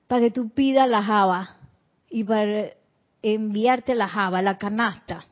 [0.08, 1.58] para que tú pidas la java
[2.10, 2.72] y para
[3.22, 5.26] enviarte la java, la canasta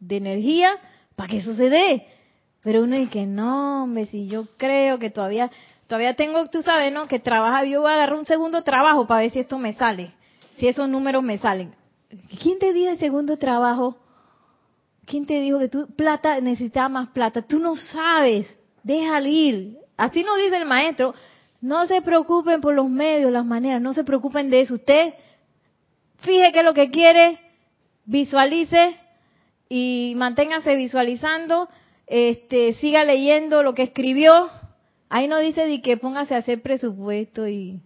[0.00, 0.76] de energía
[1.14, 1.54] para que eso.
[2.62, 5.50] Pero uno dice, no, hombre, si yo creo que todavía,
[5.86, 7.06] todavía tengo, tú sabes, ¿no?
[7.06, 10.12] Que trabaja, yo voy a agarrar un segundo trabajo para ver si esto me sale,
[10.58, 11.74] si esos números me salen.
[12.40, 13.96] ¿Quién te dio el segundo trabajo?
[15.06, 17.42] ¿Quién te dijo que tú plata necesitaba más plata?
[17.42, 18.46] Tú no sabes,
[18.82, 19.78] déjale ir.
[19.96, 21.14] Así nos dice el maestro,
[21.60, 24.74] no se preocupen por los medios, las maneras, no se preocupen de eso.
[24.74, 25.14] Usted
[26.18, 27.40] fije qué es lo que quiere,
[28.04, 28.96] visualice
[29.68, 31.68] y manténgase visualizando,
[32.08, 34.48] este, siga leyendo lo que escribió.
[35.08, 37.80] Ahí no dice de que póngase a hacer presupuesto y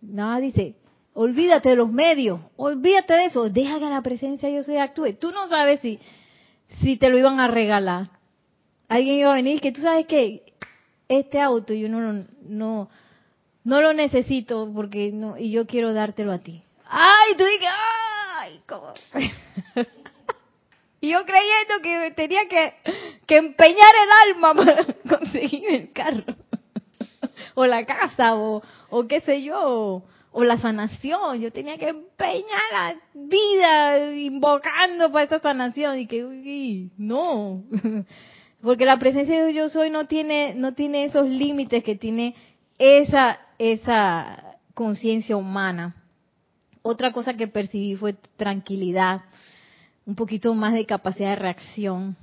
[0.00, 0.76] nada, dice,
[1.14, 5.14] olvídate de los medios, olvídate de eso, deja que la presencia yo soy actúe.
[5.18, 5.98] Tú no sabes si,
[6.80, 8.10] si te lo iban a regalar.
[8.88, 10.54] Alguien iba a venir que tú sabes que
[11.08, 12.88] este auto yo no, no,
[13.64, 16.62] no lo necesito porque no, y yo quiero dártelo a ti.
[16.86, 17.68] Ay, tú dices,
[18.38, 18.94] ay, ¿cómo?
[21.00, 22.74] y yo creyendo que tenía que,
[23.26, 24.84] que empeñar el alma para
[25.18, 26.34] conseguir el carro.
[27.54, 31.40] o la casa, o, o qué sé yo, o la sanación.
[31.40, 35.98] Yo tenía que empeñar la vida invocando para esa sanación.
[35.98, 37.64] Y que, uy, no.
[38.62, 42.34] Porque la presencia de Dios hoy no tiene, no tiene esos límites que tiene
[42.78, 45.96] esa esa conciencia humana.
[46.82, 49.22] Otra cosa que percibí fue tranquilidad,
[50.08, 52.16] un poquito más de capacidad de reacción.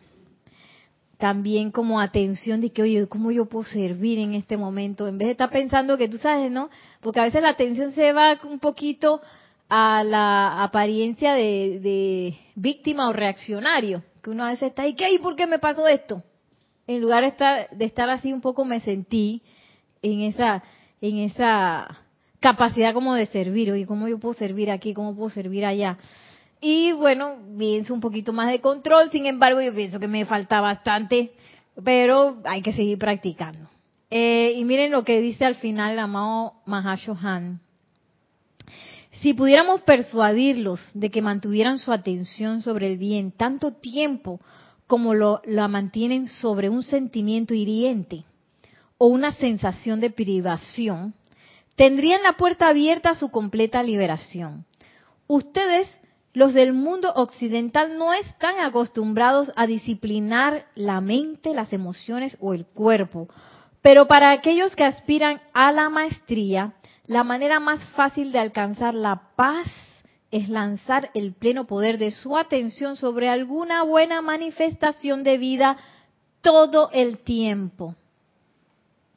[1.20, 5.08] También como atención de que, oye, ¿cómo yo puedo servir en este momento?
[5.08, 6.72] En vez de estar pensando que tú sabes, ¿no?
[7.00, 9.22] Porque a veces la atención se va un poquito
[9.70, 14.02] a la apariencia de, víctima o reaccionario.
[14.24, 15.14] Que uno a veces está, ¿y qué?
[15.14, 16.24] ¿Y por qué me pasó esto?
[16.88, 19.44] En lugar de estar, de estar así un poco me sentí
[20.02, 20.64] en esa
[21.02, 22.00] en esa
[22.40, 24.96] capacidad como de servir, oye, ¿cómo yo puedo servir aquí?
[24.96, 25.98] ¿Cómo puedo servir allá?
[26.62, 30.62] Y bueno, pienso un poquito más de control, sin embargo, yo pienso que me falta
[30.62, 31.34] bastante,
[31.84, 33.70] pero hay que seguir practicando.
[34.10, 37.60] Eh, y miren lo que dice al final el amado Mahashohan.
[39.22, 44.40] Si pudiéramos persuadirlos de que mantuvieran su atención sobre el bien tanto tiempo
[44.88, 48.24] como lo, la mantienen sobre un sentimiento hiriente,
[48.98, 51.14] o una sensación de privación,
[51.76, 54.66] tendrían la puerta abierta a su completa liberación.
[55.28, 55.90] Ustedes,
[56.36, 62.66] los del mundo occidental, no están acostumbrados a disciplinar la mente, las emociones o el
[62.66, 63.30] cuerpo,
[63.82, 66.74] pero para aquellos que aspiran a la maestría,
[67.08, 69.68] la manera más fácil de alcanzar la paz
[70.30, 75.78] es lanzar el pleno poder de su atención sobre alguna buena manifestación de vida
[76.42, 77.96] todo el tiempo.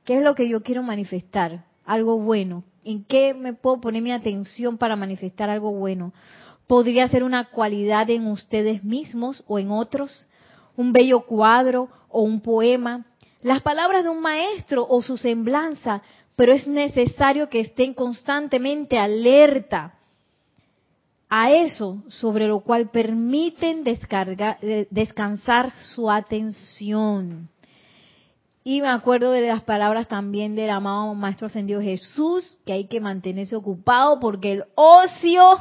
[0.04, 1.64] ¿Qué es lo que yo quiero manifestar?
[1.84, 2.62] Algo bueno.
[2.84, 6.12] ¿En qué me puedo poner mi atención para manifestar algo bueno?
[6.68, 10.28] Podría ser una cualidad en ustedes mismos o en otros,
[10.76, 13.04] un bello cuadro o un poema,
[13.42, 16.02] las palabras de un maestro o su semblanza,
[16.36, 19.94] pero es necesario que estén constantemente alerta
[21.28, 27.48] a eso sobre lo cual permiten eh, descansar su atención.
[28.64, 33.00] Y me acuerdo de las palabras también del amado Maestro Ascendido Jesús, que hay que
[33.00, 35.58] mantenerse ocupado porque el ocio,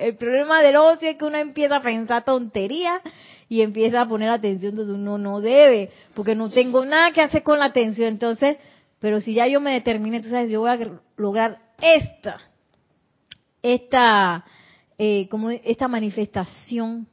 [0.00, 3.00] el problema del ocio es que uno empieza a pensar tontería
[3.48, 7.42] y empieza a poner atención donde uno no debe, porque no tengo nada que hacer
[7.42, 8.08] con la atención.
[8.08, 8.56] Entonces,
[8.98, 10.78] pero si ya yo me determiné, entonces yo voy a
[11.16, 12.38] lograr esta,
[13.62, 14.44] esta,
[14.98, 17.06] eh, como esta manifestación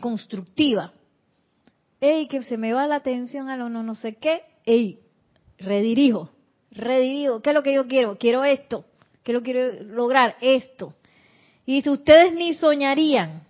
[0.00, 0.92] constructiva
[2.00, 5.00] ey, que se me va la atención a lo no, no sé qué, ey,
[5.58, 6.30] redirijo,
[6.70, 8.18] redirijo, ¿qué es lo que yo quiero?
[8.18, 8.84] Quiero esto,
[9.22, 10.36] ¿Qué lo quiero lograr?
[10.40, 10.94] Esto.
[11.68, 13.42] Y si ustedes ni soñarían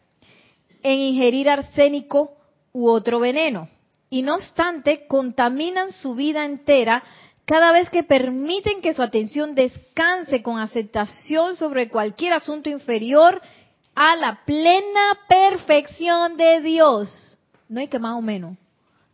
[0.83, 2.33] en ingerir arsénico
[2.73, 3.69] u otro veneno.
[4.11, 7.05] Y no obstante, contaminan su vida entera
[7.45, 13.41] cada vez que permiten que su atención descanse con aceptación sobre cualquier asunto inferior
[13.95, 17.39] a la plena perfección de Dios.
[17.69, 18.57] No hay que más o menos.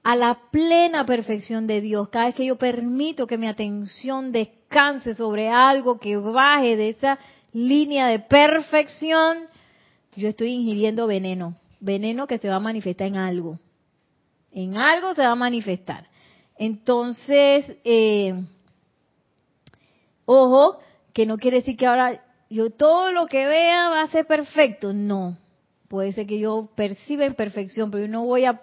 [0.03, 2.09] A la plena perfección de Dios.
[2.09, 7.19] Cada vez que yo permito que mi atención descanse sobre algo que baje de esa
[7.55, 9.39] línea de perfección,
[10.17, 11.57] yo estoy ingiriendo veneno.
[11.81, 13.59] Veneno que se va a manifestar en algo.
[14.53, 16.09] En algo se va a manifestar.
[16.57, 18.45] Entonces, eh,
[20.27, 20.79] ojo,
[21.13, 24.93] que no quiere decir que ahora yo todo lo que vea va a ser perfecto.
[24.93, 25.39] No.
[25.89, 28.61] Puede ser que yo perciba imperfección, pero yo no voy a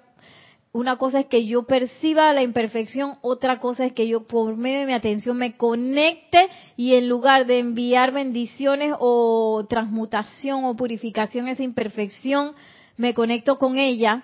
[0.74, 4.80] una cosa es que yo perciba la imperfección, otra cosa es que yo por medio
[4.80, 6.48] de mi atención me conecte
[6.78, 12.54] y en lugar de enviar bendiciones o transmutación o purificación esa imperfección,
[12.96, 14.24] me conecto con ella.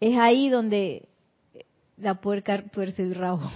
[0.00, 1.08] Es ahí donde
[1.98, 3.42] la puerca tuerce el rabo.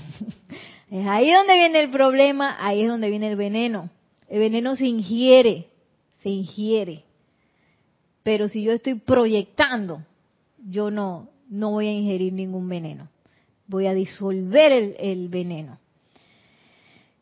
[0.91, 3.91] Es ahí donde viene el problema, ahí es donde viene el veneno.
[4.27, 5.69] El veneno se ingiere,
[6.23, 7.05] se ingiere.
[8.23, 10.03] Pero si yo estoy proyectando,
[10.67, 13.09] yo no, no voy a ingerir ningún veneno.
[13.67, 15.79] Voy a disolver el, veneno.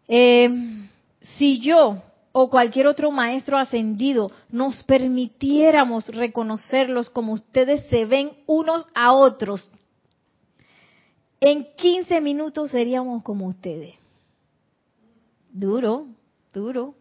[0.09, 0.49] Eh,
[1.21, 2.03] si yo
[2.33, 9.69] o cualquier otro maestro ascendido nos permitiéramos reconocerlos como ustedes se ven unos a otros,
[11.41, 13.95] en 15 minutos seríamos como ustedes.
[15.51, 16.07] Duro,
[16.53, 16.95] duro.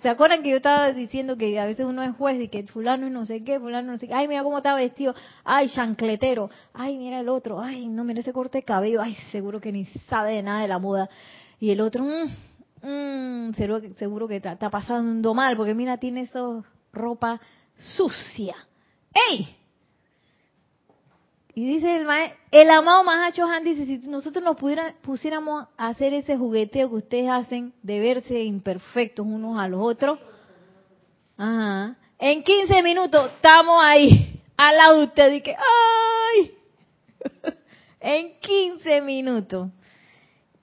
[0.00, 3.06] ¿Se acuerdan que yo estaba diciendo que a veces uno es juez y que fulano
[3.06, 5.14] es no sé qué, fulano no sé qué, ay, mira cómo está vestido,
[5.44, 9.60] ay, chancletero, ay, mira el otro, ay, no, mira ese corte de cabello, ay, seguro
[9.60, 11.10] que ni sabe de nada de la moda.
[11.60, 16.22] Y el otro, mmm, mmm, seguro, seguro que está, está, pasando mal, porque mira, tiene
[16.22, 16.40] esa
[16.90, 17.38] ropa
[17.76, 18.56] sucia.
[19.30, 19.46] ¡Ey!
[21.56, 24.56] Y dice el maestro, el amado Mahacho Han dice, si nosotros nos
[25.02, 30.18] pusiéramos a hacer ese jugueteo que ustedes hacen de verse imperfectos unos a los otros,
[31.36, 36.52] ajá, en 15 minutos estamos ahí, al lado de usted y que, ¡ay!
[38.00, 39.68] en 15 minutos.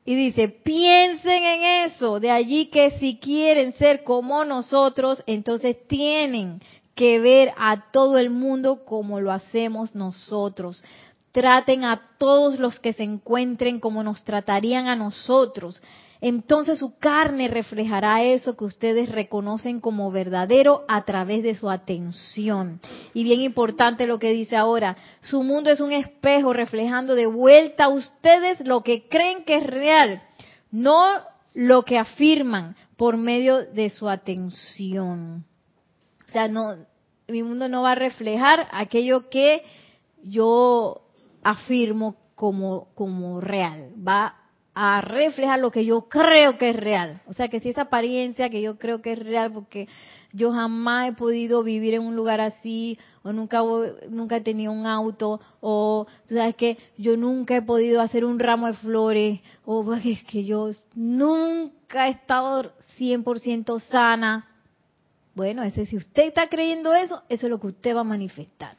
[0.04, 6.60] Y dice, piensen en eso, de allí que si quieren ser como nosotros, entonces tienen
[7.02, 10.84] que ver a todo el mundo como lo hacemos nosotros.
[11.32, 15.82] Traten a todos los que se encuentren como nos tratarían a nosotros.
[16.22, 22.80] Entonces su carne reflejará eso que ustedes reconocen como verdadero a través de su atención.
[23.16, 27.86] Y bien importante lo que dice ahora, su mundo es un espejo reflejando de vuelta
[27.86, 30.22] a ustedes lo que creen que es real,
[30.70, 31.04] no
[31.56, 35.46] lo que afirman por medio de su atención.
[36.28, 36.78] O sea, no,
[37.32, 39.64] mi mundo no va a reflejar aquello que
[40.24, 41.02] yo
[41.44, 43.92] afirmo como, como real.
[44.08, 44.36] Va
[44.74, 47.22] a reflejar lo que yo creo que es real.
[47.28, 49.88] O sea, que si esa apariencia que yo creo que es real, porque
[50.32, 53.62] yo jamás he podido vivir en un lugar así, o nunca,
[54.10, 58.40] nunca he tenido un auto, o tú sabes que yo nunca he podido hacer un
[58.40, 64.48] ramo de flores, o es que yo nunca he estado 100% sana.
[65.34, 68.76] Bueno, ese, si usted está creyendo eso, eso es lo que usted va a manifestar.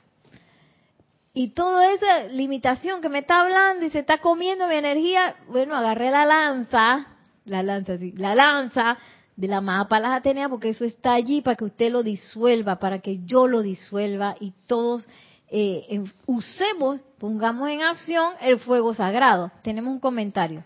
[1.34, 5.74] Y toda esa limitación que me está hablando y se está comiendo mi energía, bueno,
[5.74, 8.98] agarré la lanza, la lanza, sí, la lanza
[9.34, 12.98] de la mapa las Atenea, porque eso está allí para que usted lo disuelva, para
[12.98, 15.08] que yo lo disuelva y todos
[15.48, 19.50] eh, usemos, pongamos en acción el fuego sagrado.
[19.62, 20.64] Tenemos un comentario.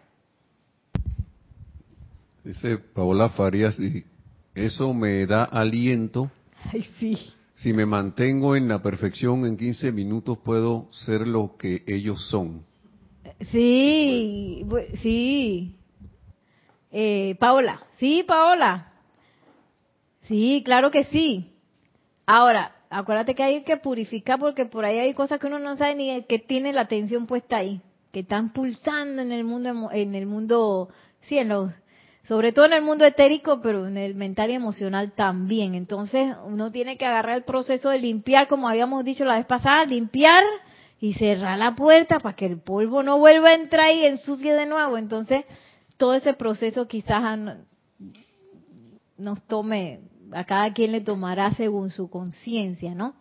[2.42, 3.76] Dice Paola Farias,
[4.56, 6.30] eso me da aliento.
[7.56, 12.66] Si me mantengo en la perfección en 15 minutos puedo ser lo que ellos son.
[13.50, 14.62] Sí,
[15.00, 15.74] sí.
[16.92, 18.92] Eh, Paola, sí, Paola.
[20.28, 21.54] Sí, claro que sí.
[22.26, 25.94] Ahora, acuérdate que hay que purificar porque por ahí hay cosas que uno no sabe
[25.94, 27.80] ni que tiene la atención puesta ahí,
[28.12, 30.90] que están pulsando en el mundo, en el mundo,
[31.22, 31.72] sí, en los
[32.26, 35.74] sobre todo en el mundo etérico, pero en el mental y emocional también.
[35.74, 39.84] Entonces uno tiene que agarrar el proceso de limpiar, como habíamos dicho la vez pasada,
[39.84, 40.42] limpiar
[41.00, 44.66] y cerrar la puerta para que el polvo no vuelva a entrar y ensucie de
[44.66, 44.98] nuevo.
[44.98, 45.44] Entonces
[45.96, 47.38] todo ese proceso quizás
[49.16, 50.00] nos tome,
[50.32, 53.14] a cada quien le tomará según su conciencia, ¿no?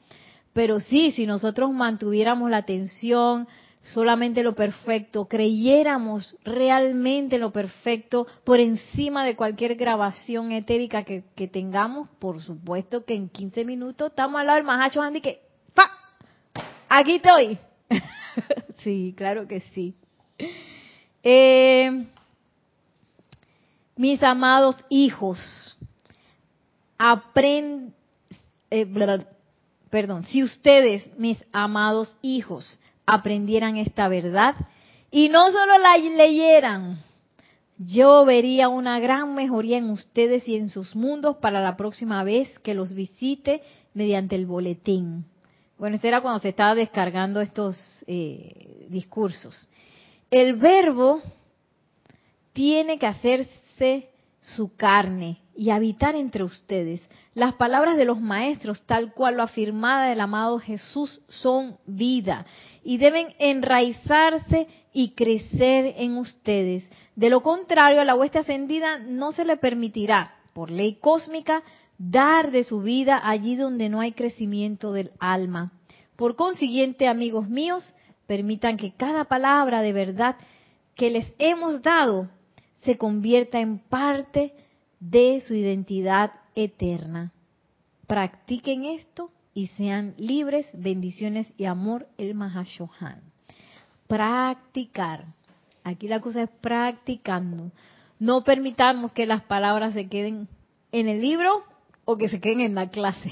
[0.54, 3.48] Pero sí, si nosotros mantuviéramos la atención
[3.86, 12.10] solamente lo perfecto, creyéramos realmente lo perfecto por encima de cualquier grabación etérica que, tengamos,
[12.20, 15.40] por supuesto que en 15 minutos estamos al lado del Mahacho Andy que
[15.74, 15.92] ¡pa!
[16.90, 17.58] Aquí estoy.
[18.84, 19.94] sí, claro que sí.
[21.22, 22.08] Eh,
[23.96, 25.78] mis amados hijos,
[26.98, 27.94] aprend,
[28.72, 28.88] eh,
[29.92, 34.56] perdón, si ustedes, mis amados hijos, aprendieran esta verdad
[35.12, 36.98] y no solo la leyeran,
[37.78, 42.58] yo vería una gran mejoría en ustedes y en sus mundos para la próxima vez
[42.60, 43.62] que los visite
[43.94, 45.26] mediante el boletín.
[45.78, 47.78] Bueno, esto era cuando se estaba descargando estos
[48.08, 49.68] eh, discursos.
[50.32, 51.22] El verbo
[52.54, 57.02] tiene que hacerse su carne y habitar entre ustedes.
[57.34, 62.46] Las palabras de los maestros, tal cual lo afirmada del amado Jesús, son vida
[62.86, 66.88] y deben enraizarse y crecer en ustedes.
[67.16, 71.64] De lo contrario, a la hueste ascendida no se le permitirá, por ley cósmica,
[71.98, 75.74] dar de su vida allí donde no hay crecimiento del alma.
[76.16, 77.92] Por consiguiente, amigos míos,
[78.28, 80.36] permitan que cada palabra de verdad
[80.94, 82.30] que les hemos dado
[82.84, 84.54] se convierta en parte
[85.00, 87.34] de su identidad eterna.
[88.06, 93.22] Practiquen esto y sean libres, bendiciones y amor el Mahashohan.
[94.06, 95.26] Practicar.
[95.84, 97.72] Aquí la cosa es practicando.
[98.20, 100.48] No permitamos que las palabras se queden
[100.92, 101.64] en el libro
[102.04, 103.32] o que se queden en la clase.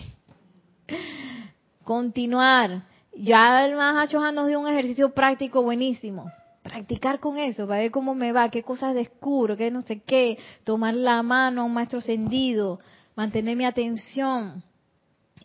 [1.83, 2.83] Continuar.
[3.15, 6.31] Ya el Mahashohan nos dio un ejercicio práctico buenísimo
[6.63, 10.39] practicar con eso, para ver cómo me va, qué cosas descubro, qué no sé qué,
[10.63, 12.79] tomar la mano a un maestro ascendido,
[13.15, 14.63] mantener mi atención.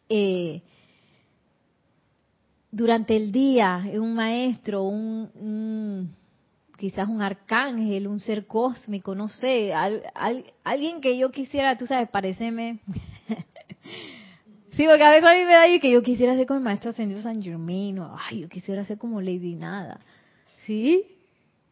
[0.09, 0.62] Eh,
[2.70, 6.14] durante el día, un maestro, un,
[6.76, 9.72] quizás un arcángel, un ser cósmico, no sé,
[10.64, 12.78] alguien que yo quisiera, tú sabes, parecerme.
[14.72, 16.90] sí, porque a veces a mí me da que yo quisiera ser como el maestro
[16.90, 20.00] ascendido San Germain, ay, yo quisiera ser como Lady Nada.
[20.66, 21.04] Sí,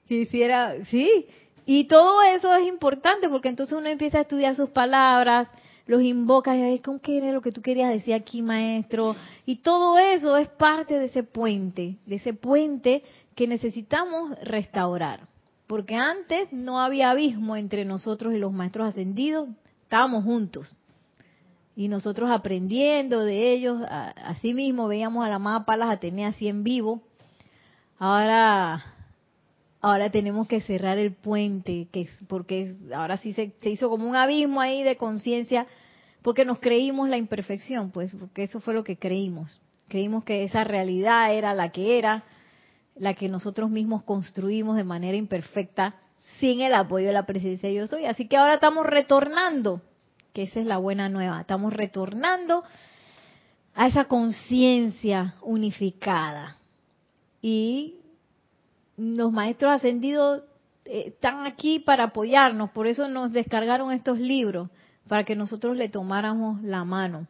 [0.09, 1.27] quisiera, sí.
[1.67, 5.49] Y todo eso es importante porque entonces uno empieza a estudiar sus palabras,
[5.87, 9.15] los invoca y ¿con qué era lo que tú querías decir aquí, maestro?
[9.45, 13.03] Y todo eso es parte de ese puente, de ese puente
[13.35, 15.29] que necesitamos restaurar.
[15.67, 19.49] Porque antes no había abismo entre nosotros y los maestros ascendidos,
[19.83, 20.75] estábamos juntos.
[21.75, 26.65] Y nosotros aprendiendo de ellos, así mismo veíamos a la amada Palas Atenea así en
[26.65, 27.03] vivo,
[27.99, 28.85] Ahora,
[29.81, 34.61] ahora tenemos que cerrar el puente, que porque ahora sí se, hizo como un abismo
[34.61, 35.67] ahí de conciencia,
[36.23, 39.61] porque nos creímos la imperfección, pues, porque eso fue lo que creímos.
[39.89, 42.25] Creímos que esa realidad era la que era,
[42.97, 45.97] la que nosotros mismos construimos de manera imperfecta,
[46.41, 48.07] sin el apoyo de la presencia de yo soy.
[48.07, 49.83] Así que ahora estamos retornando,
[50.33, 52.65] que esa es la buena nueva, estamos retornando
[53.75, 56.57] a esa conciencia unificada
[57.41, 58.01] y
[58.97, 60.43] los maestros ascendidos
[60.85, 64.71] eh, están aquí para apoyarnos, por eso nos descargaron estos libros,
[65.09, 67.27] para que nosotros le tomáramos la mano.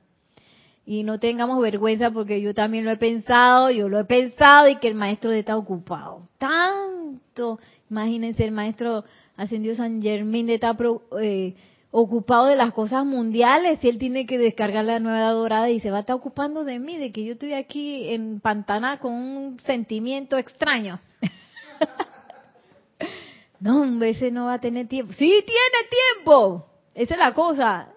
[0.89, 4.77] Y no tengamos vergüenza porque yo también lo he pensado, yo lo he pensado y
[4.77, 6.29] que el maestro está ocupado.
[6.39, 7.59] Tanto,
[7.91, 9.05] imagínense el maestro
[9.37, 10.77] ascendido San Germán de está
[11.21, 11.55] eh,
[11.91, 15.91] ocupado de las cosas mundiales y él tiene que descargar la nueva dorada y se
[15.91, 19.61] va a estar ocupando de mí, de que yo estoy aquí en Pantana con un
[19.61, 21.01] sentimiento extraño.
[23.61, 25.13] no, ese no va a tener tiempo.
[25.13, 26.67] Sí, tiene tiempo.
[26.95, 27.89] Esa es la cosa.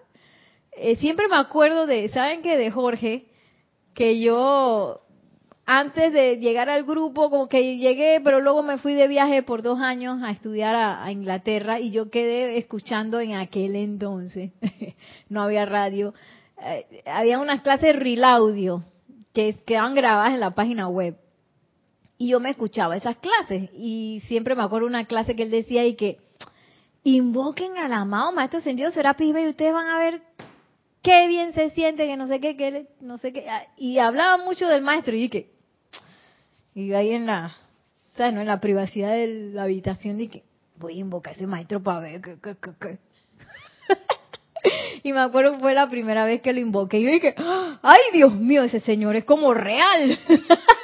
[0.72, 2.56] Eh, siempre me acuerdo de, ¿saben qué?
[2.56, 3.26] De Jorge,
[3.94, 5.00] que yo
[5.72, 9.62] antes de llegar al grupo, como que llegué, pero luego me fui de viaje por
[9.62, 14.50] dos años a estudiar a, Inglaterra y yo quedé escuchando en aquel entonces,
[15.28, 16.12] no había radio,
[16.60, 18.82] eh, había unas clases real audio
[19.32, 21.16] que quedaban grabadas en la página web.
[22.20, 25.86] Y yo me escuchaba esas clases y siempre me acuerdo una clase que él decía
[25.86, 26.18] y que
[27.02, 30.20] invoquen al amado Maestro Ascendido Serapis y ustedes van a ver
[31.00, 33.46] qué bien se siente, que no sé qué, que no sé qué.
[33.78, 35.50] Y hablaba mucho del maestro y que
[36.74, 37.56] y ahí en la,
[38.18, 38.34] ¿sabes?
[38.34, 38.42] No?
[38.42, 40.44] En la privacidad de la habitación dije,
[40.76, 42.98] voy a invocar a ese maestro para ver qué, qué, qué,
[45.04, 46.98] y me acuerdo que fue la primera vez que lo invoqué.
[46.98, 50.18] Y yo dije, ay Dios mío, ese señor es como real.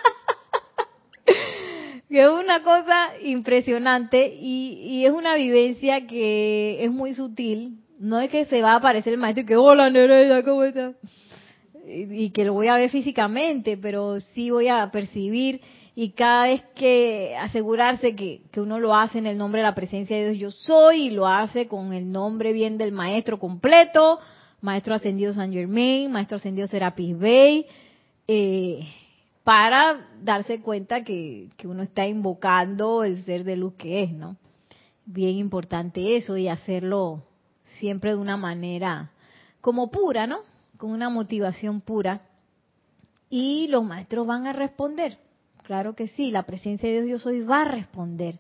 [2.09, 7.79] que es una cosa impresionante y, y, es una vivencia que es muy sutil.
[7.99, 10.95] No es que se va a aparecer el maestro y que, hola Nereida, ¿cómo estás?
[11.89, 15.61] Y, que lo voy a ver físicamente, pero sí voy a percibir
[15.95, 19.75] y cada vez que asegurarse que, que, uno lo hace en el nombre de la
[19.75, 24.19] presencia de Dios yo soy y lo hace con el nombre bien del maestro completo,
[24.61, 27.67] maestro ascendido San Germain, maestro ascendido Serapis Bey,
[28.29, 28.87] eh,
[29.47, 34.37] para darse cuenta que, que uno está invocando el ser de luz que es, ¿no?
[35.05, 37.23] Bien importante eso y hacerlo
[37.63, 39.13] siempre de una manera
[39.61, 40.41] como pura, ¿no?
[40.77, 42.23] Con una motivación pura.
[43.31, 45.19] Y los maestros van a responder
[45.67, 48.39] Claro que sí, la presencia de Dios yo soy va a responder.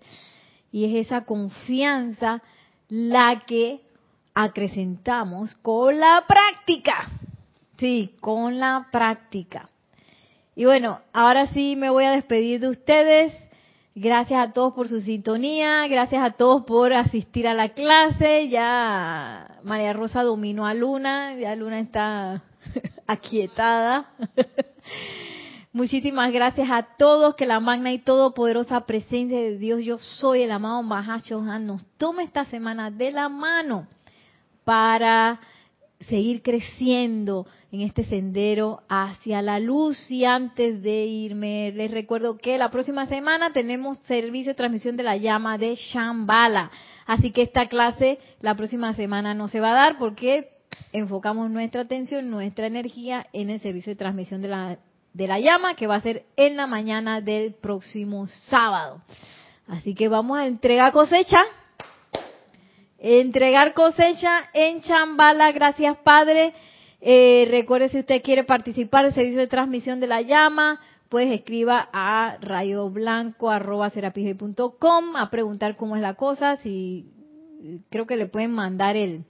[0.70, 2.40] Y es esa confianza
[2.88, 3.80] la que
[4.32, 7.10] acrecentamos con la práctica.
[7.78, 9.68] Sí, con la práctica.
[10.58, 13.34] Y bueno, ahora sí me voy a despedir de ustedes.
[13.94, 18.48] Gracias a todos por su sintonía, gracias a todos por asistir a la clase.
[18.48, 22.42] Ya María Rosa dominó a Luna, ya Luna está
[23.06, 24.06] aquietada.
[25.74, 30.52] Muchísimas gracias a todos, que la magna y todopoderosa presencia de Dios, yo soy el
[30.52, 33.86] amado Mahashohan, nos tome esta semana de la mano
[34.64, 35.38] para
[36.00, 40.10] seguir creciendo en este sendero hacia la luz.
[40.10, 45.02] Y antes de irme, les recuerdo que la próxima semana tenemos servicio de transmisión de
[45.02, 46.70] la llama de Shambhala.
[47.06, 50.50] Así que esta clase la próxima semana no se va a dar porque
[50.92, 54.78] enfocamos nuestra atención, nuestra energía en el servicio de transmisión de la
[55.16, 59.00] de la llama que va a ser en la mañana del próximo sábado.
[59.66, 61.42] Así que vamos a entregar cosecha.
[62.98, 65.52] Entregar cosecha en Chambala.
[65.52, 66.54] Gracias, Padre.
[67.00, 71.90] Eh, recuerde si usted quiere participar del servicio de transmisión de la llama, pues escriba
[71.92, 76.56] a rayoblanco.com a preguntar cómo es la cosa.
[76.58, 77.04] Si
[77.90, 79.24] creo que le pueden mandar el,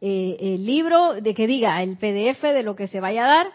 [0.00, 3.46] eh, el libro de que diga el PDF de lo que se vaya a dar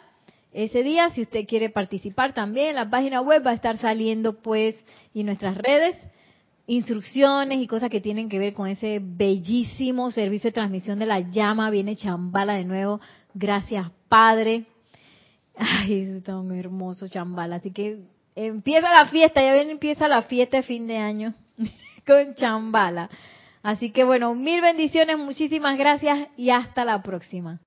[0.54, 1.12] ese día.
[1.12, 4.76] Si usted quiere participar también, la página web va a estar saliendo pues
[5.14, 5.96] y nuestras redes
[6.68, 11.20] instrucciones y cosas que tienen que ver con ese bellísimo servicio de transmisión de la
[11.20, 11.70] llama.
[11.70, 13.00] Viene Chambala de nuevo.
[13.34, 14.66] Gracias, Padre.
[15.58, 17.58] Ay, es tan hermoso Chambala.
[17.58, 18.00] Así que
[18.36, 21.34] empieza la fiesta, ya viene, empieza la fiesta de fin de año
[22.08, 23.10] con Chambala.
[23.64, 27.60] Así que bueno, mil bendiciones, muchísimas gracias y hasta la próxima.